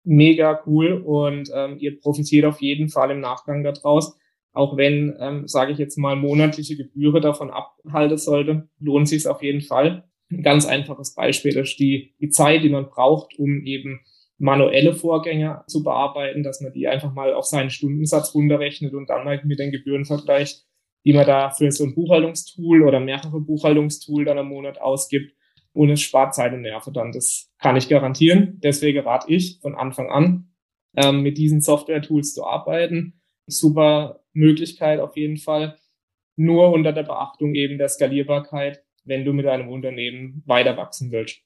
mega 0.04 0.62
cool 0.66 0.92
und 0.92 1.50
ähm, 1.54 1.78
ihr 1.78 1.98
profitiert 1.98 2.44
auf 2.44 2.60
jeden 2.60 2.88
Fall 2.88 3.10
im 3.10 3.20
Nachgang 3.20 3.64
daraus. 3.64 4.16
Auch 4.52 4.76
wenn, 4.76 5.16
ähm, 5.18 5.48
sage 5.48 5.72
ich 5.72 5.78
jetzt 5.78 5.98
mal, 5.98 6.14
monatliche 6.14 6.76
Gebühren 6.76 7.22
davon 7.22 7.50
abhalten 7.50 8.18
sollte, 8.18 8.68
lohnt 8.78 9.08
sich 9.08 9.18
es 9.18 9.26
auf 9.26 9.42
jeden 9.42 9.62
Fall. 9.62 10.04
Ein 10.30 10.42
ganz 10.42 10.66
einfaches 10.66 11.14
Beispiel 11.14 11.56
ist 11.56 11.78
die, 11.78 12.14
die 12.20 12.28
Zeit, 12.28 12.62
die 12.62 12.68
man 12.68 12.88
braucht, 12.88 13.38
um 13.38 13.64
eben 13.64 14.00
manuelle 14.38 14.94
Vorgänge 14.94 15.62
zu 15.66 15.82
bearbeiten, 15.82 16.42
dass 16.42 16.60
man 16.60 16.72
die 16.72 16.86
einfach 16.86 17.12
mal 17.12 17.34
auf 17.34 17.46
seinen 17.46 17.70
Stundensatz 17.70 18.34
runterrechnet 18.34 18.94
und 18.94 19.08
dann 19.08 19.26
halt 19.26 19.44
mit 19.44 19.58
den 19.58 19.72
Gebühren 19.72 20.04
vergleicht, 20.04 20.64
die 21.04 21.12
man 21.12 21.26
da 21.26 21.50
für 21.50 21.70
so 21.70 21.84
ein 21.84 21.94
Buchhaltungstool 21.94 22.82
oder 22.82 23.00
mehrere 23.00 23.40
Buchhaltungstool 23.40 24.24
dann 24.24 24.38
am 24.38 24.48
Monat 24.48 24.80
ausgibt 24.80 25.34
und 25.74 25.90
es 25.90 26.00
spart 26.00 26.34
Zeit 26.34 26.54
und 26.54 26.62
Nerven 26.62 26.94
dann. 26.94 27.12
Das 27.12 27.52
kann 27.58 27.76
ich 27.76 27.88
garantieren. 27.88 28.60
Deswegen 28.62 29.00
rate 29.00 29.32
ich 29.32 29.58
von 29.60 29.74
Anfang 29.74 30.10
an, 30.10 30.54
ähm, 30.96 31.22
mit 31.22 31.36
diesen 31.36 31.60
Software-Tools 31.60 32.32
zu 32.32 32.46
arbeiten. 32.46 33.20
Super 33.46 34.24
Möglichkeit 34.32 35.00
auf 35.00 35.16
jeden 35.16 35.36
Fall. 35.36 35.76
Nur 36.36 36.72
unter 36.72 36.92
der 36.92 37.02
Beachtung 37.02 37.54
eben 37.54 37.76
der 37.76 37.88
Skalierbarkeit, 37.88 38.82
wenn 39.04 39.24
du 39.24 39.32
mit 39.32 39.46
einem 39.46 39.68
Unternehmen 39.68 40.42
weiter 40.46 40.76
wachsen 40.76 41.12
willst. 41.12 41.42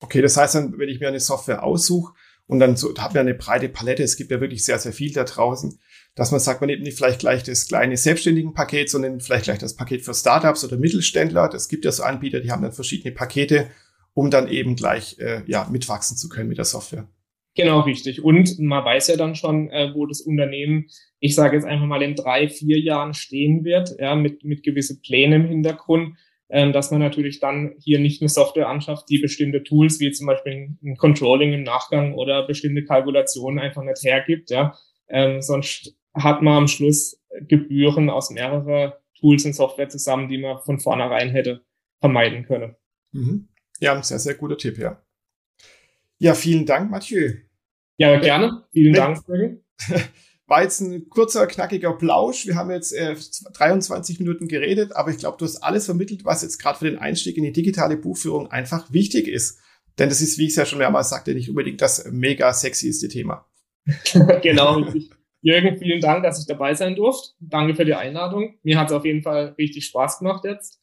Okay, 0.00 0.20
das 0.20 0.36
heißt 0.36 0.56
dann, 0.56 0.78
wenn 0.78 0.88
ich 0.88 0.98
mir 0.98 1.08
eine 1.08 1.20
Software 1.20 1.62
aussuche, 1.62 2.14
und 2.46 2.60
dann 2.60 2.76
so, 2.76 2.94
hat 2.98 3.14
man 3.14 3.26
eine 3.26 3.34
breite 3.34 3.68
Palette. 3.68 4.02
Es 4.02 4.16
gibt 4.16 4.30
ja 4.30 4.40
wirklich 4.40 4.64
sehr, 4.64 4.78
sehr 4.78 4.92
viel 4.92 5.12
da 5.12 5.24
draußen, 5.24 5.78
dass 6.14 6.30
man 6.30 6.40
sagt, 6.40 6.60
man 6.60 6.68
nimmt 6.68 6.82
nicht 6.82 6.96
vielleicht 6.96 7.20
gleich 7.20 7.42
das 7.42 7.68
kleine 7.68 7.96
selbstständigen 7.96 8.52
Paket, 8.52 8.90
sondern 8.90 9.20
vielleicht 9.20 9.44
gleich 9.44 9.58
das 9.58 9.76
Paket 9.76 10.04
für 10.04 10.14
Startups 10.14 10.64
oder 10.64 10.76
Mittelständler. 10.76 11.48
Das 11.48 11.68
gibt 11.68 11.84
ja 11.84 11.92
so 11.92 12.02
Anbieter, 12.02 12.40
die 12.40 12.50
haben 12.50 12.62
dann 12.62 12.72
verschiedene 12.72 13.14
Pakete, 13.14 13.68
um 14.14 14.30
dann 14.30 14.48
eben 14.48 14.76
gleich 14.76 15.18
äh, 15.18 15.42
ja 15.46 15.66
mitwachsen 15.70 16.16
zu 16.16 16.28
können 16.28 16.48
mit 16.48 16.58
der 16.58 16.64
Software. 16.64 17.08
Genau, 17.54 17.80
richtig. 17.80 18.24
Und 18.24 18.58
man 18.58 18.84
weiß 18.84 19.08
ja 19.08 19.16
dann 19.16 19.34
schon, 19.34 19.70
äh, 19.70 19.92
wo 19.94 20.06
das 20.06 20.20
Unternehmen, 20.22 20.86
ich 21.18 21.34
sage 21.34 21.56
jetzt 21.56 21.66
einfach 21.66 21.86
mal 21.86 22.02
in 22.02 22.14
drei, 22.14 22.48
vier 22.48 22.78
Jahren 22.80 23.14
stehen 23.14 23.64
wird, 23.64 23.94
ja, 23.98 24.14
mit, 24.14 24.44
mit 24.44 24.62
gewisse 24.62 25.00
Pläne 25.00 25.36
im 25.36 25.48
Hintergrund 25.48 26.16
ähm, 26.52 26.74
dass 26.74 26.90
man 26.90 27.00
natürlich 27.00 27.40
dann 27.40 27.74
hier 27.82 27.98
nicht 27.98 28.20
eine 28.20 28.28
Software 28.28 28.68
anschafft, 28.68 29.08
die 29.08 29.18
bestimmte 29.18 29.64
Tools 29.64 29.98
wie 30.00 30.12
zum 30.12 30.26
Beispiel 30.26 30.76
ein 30.84 30.96
Controlling 30.98 31.54
im 31.54 31.62
Nachgang 31.62 32.12
oder 32.12 32.46
bestimmte 32.46 32.84
Kalkulationen 32.84 33.58
einfach 33.58 33.82
nicht 33.82 34.04
hergibt. 34.04 34.50
Ja, 34.50 34.76
ähm, 35.08 35.40
sonst 35.40 35.96
hat 36.14 36.42
man 36.42 36.54
am 36.54 36.68
Schluss 36.68 37.20
Gebühren 37.48 38.10
aus 38.10 38.30
mehreren 38.30 38.92
Tools 39.18 39.44
und 39.44 39.54
Software 39.54 39.88
zusammen, 39.88 40.28
die 40.28 40.38
man 40.38 40.60
von 40.60 40.78
vornherein 40.78 41.30
hätte 41.30 41.64
vermeiden 42.00 42.44
können. 42.44 42.76
Mhm. 43.12 43.48
Ja, 43.80 43.94
ein 43.94 44.02
sehr, 44.02 44.18
sehr 44.18 44.34
guter 44.34 44.58
Tipp, 44.58 44.78
ja. 44.78 45.02
Ja, 46.18 46.34
vielen 46.34 46.66
Dank, 46.66 46.90
Mathieu. 46.90 47.32
Ja, 47.96 48.18
gerne. 48.18 48.64
Vielen 48.72 48.94
Dank. 48.94 49.24
War 50.46 50.62
jetzt 50.62 50.80
ein 50.80 51.08
kurzer, 51.08 51.46
knackiger 51.46 51.92
Plausch. 51.94 52.46
Wir 52.46 52.56
haben 52.56 52.70
jetzt 52.70 52.92
äh, 52.92 53.16
23 53.54 54.18
Minuten 54.18 54.48
geredet, 54.48 54.94
aber 54.94 55.10
ich 55.10 55.18
glaube, 55.18 55.38
du 55.38 55.44
hast 55.44 55.58
alles 55.58 55.86
vermittelt, 55.86 56.24
was 56.24 56.42
jetzt 56.42 56.58
gerade 56.58 56.78
für 56.78 56.84
den 56.84 56.98
Einstieg 56.98 57.36
in 57.36 57.44
die 57.44 57.52
digitale 57.52 57.96
Buchführung 57.96 58.50
einfach 58.50 58.92
wichtig 58.92 59.28
ist. 59.28 59.60
Denn 59.98 60.08
das 60.08 60.20
ist, 60.20 60.38
wie 60.38 60.44
ich 60.44 60.50
es 60.50 60.56
ja 60.56 60.66
schon 60.66 60.78
mehrmals 60.78 61.10
sagte, 61.10 61.34
nicht 61.34 61.48
unbedingt 61.48 61.80
das 61.80 62.04
mega 62.10 62.52
sexyste 62.52 63.08
Thema. 63.08 63.46
genau. 64.42 64.84
Jürgen, 65.42 65.76
vielen 65.76 66.00
Dank, 66.00 66.22
dass 66.22 66.40
ich 66.40 66.46
dabei 66.46 66.74
sein 66.74 66.94
durfte. 66.94 67.34
Danke 67.40 67.74
für 67.74 67.84
die 67.84 67.94
Einladung. 67.94 68.54
Mir 68.62 68.78
hat 68.78 68.88
es 68.88 68.92
auf 68.92 69.04
jeden 69.04 69.22
Fall 69.22 69.54
richtig 69.58 69.84
Spaß 69.86 70.20
gemacht 70.20 70.44
jetzt. 70.44 70.80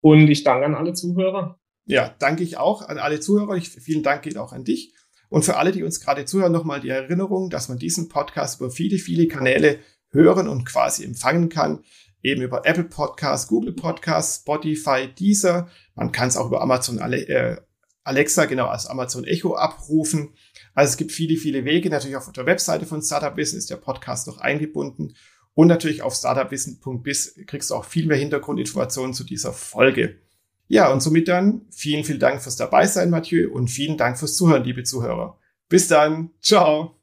Und 0.00 0.28
ich 0.28 0.44
danke 0.44 0.66
an 0.66 0.74
alle 0.74 0.92
Zuhörer. 0.92 1.58
Ja, 1.86 2.14
danke 2.18 2.42
ich 2.42 2.58
auch 2.58 2.82
an 2.82 2.98
alle 2.98 3.20
Zuhörer. 3.20 3.56
Ich, 3.56 3.70
vielen 3.70 4.02
Dank 4.02 4.22
geht 4.22 4.36
auch 4.36 4.52
an 4.52 4.64
dich. 4.64 4.92
Und 5.30 5.44
für 5.44 5.56
alle, 5.56 5.72
die 5.72 5.82
uns 5.82 6.00
gerade 6.00 6.26
zuhören, 6.26 6.52
nochmal 6.52 6.80
die 6.80 6.90
Erinnerung, 6.90 7.48
dass 7.48 7.70
man 7.70 7.78
diesen 7.78 8.10
Podcast 8.10 8.60
über 8.60 8.70
viele, 8.70 8.98
viele 8.98 9.26
Kanäle 9.26 9.78
hören 10.10 10.48
und 10.48 10.66
quasi 10.66 11.02
empfangen 11.02 11.48
kann. 11.48 11.82
Eben 12.22 12.42
über 12.42 12.66
Apple 12.66 12.84
Podcasts, 12.84 13.48
Google 13.48 13.72
Podcasts, 13.72 14.42
Spotify, 14.42 15.08
Deezer. 15.18 15.68
Man 15.94 16.12
kann 16.12 16.28
es 16.28 16.36
auch 16.36 16.46
über 16.46 16.60
Amazon 16.60 16.98
äh, 16.98 17.56
Alexa, 18.04 18.44
genau, 18.44 18.66
als 18.66 18.86
Amazon 18.86 19.24
Echo 19.24 19.56
abrufen. 19.56 20.34
Also 20.74 20.90
es 20.90 20.96
gibt 20.96 21.12
viele, 21.12 21.36
viele 21.36 21.64
Wege. 21.64 21.90
Natürlich 21.90 22.16
auf 22.16 22.30
der 22.30 22.46
Webseite 22.46 22.86
von 22.86 23.02
Startup 23.02 23.36
Wissen 23.36 23.58
ist 23.58 23.70
der 23.70 23.76
Podcast 23.76 24.26
noch 24.26 24.38
eingebunden. 24.38 25.14
Und 25.54 25.68
natürlich 25.68 26.02
auf 26.02 26.14
startupwissen.biz 26.14 27.40
kriegst 27.46 27.70
du 27.70 27.74
auch 27.74 27.84
viel 27.84 28.06
mehr 28.06 28.16
Hintergrundinformationen 28.16 29.14
zu 29.14 29.24
dieser 29.24 29.52
Folge. 29.52 30.18
Ja, 30.66 30.92
und 30.92 31.00
somit 31.00 31.28
dann 31.28 31.62
vielen, 31.70 32.04
vielen 32.04 32.18
Dank 32.18 32.42
fürs 32.42 32.56
Dabeisein, 32.56 33.10
Mathieu, 33.10 33.50
und 33.52 33.68
vielen 33.68 33.96
Dank 33.96 34.18
fürs 34.18 34.36
Zuhören, 34.36 34.64
liebe 34.64 34.82
Zuhörer. 34.82 35.38
Bis 35.68 35.88
dann. 35.88 36.30
Ciao. 36.40 36.98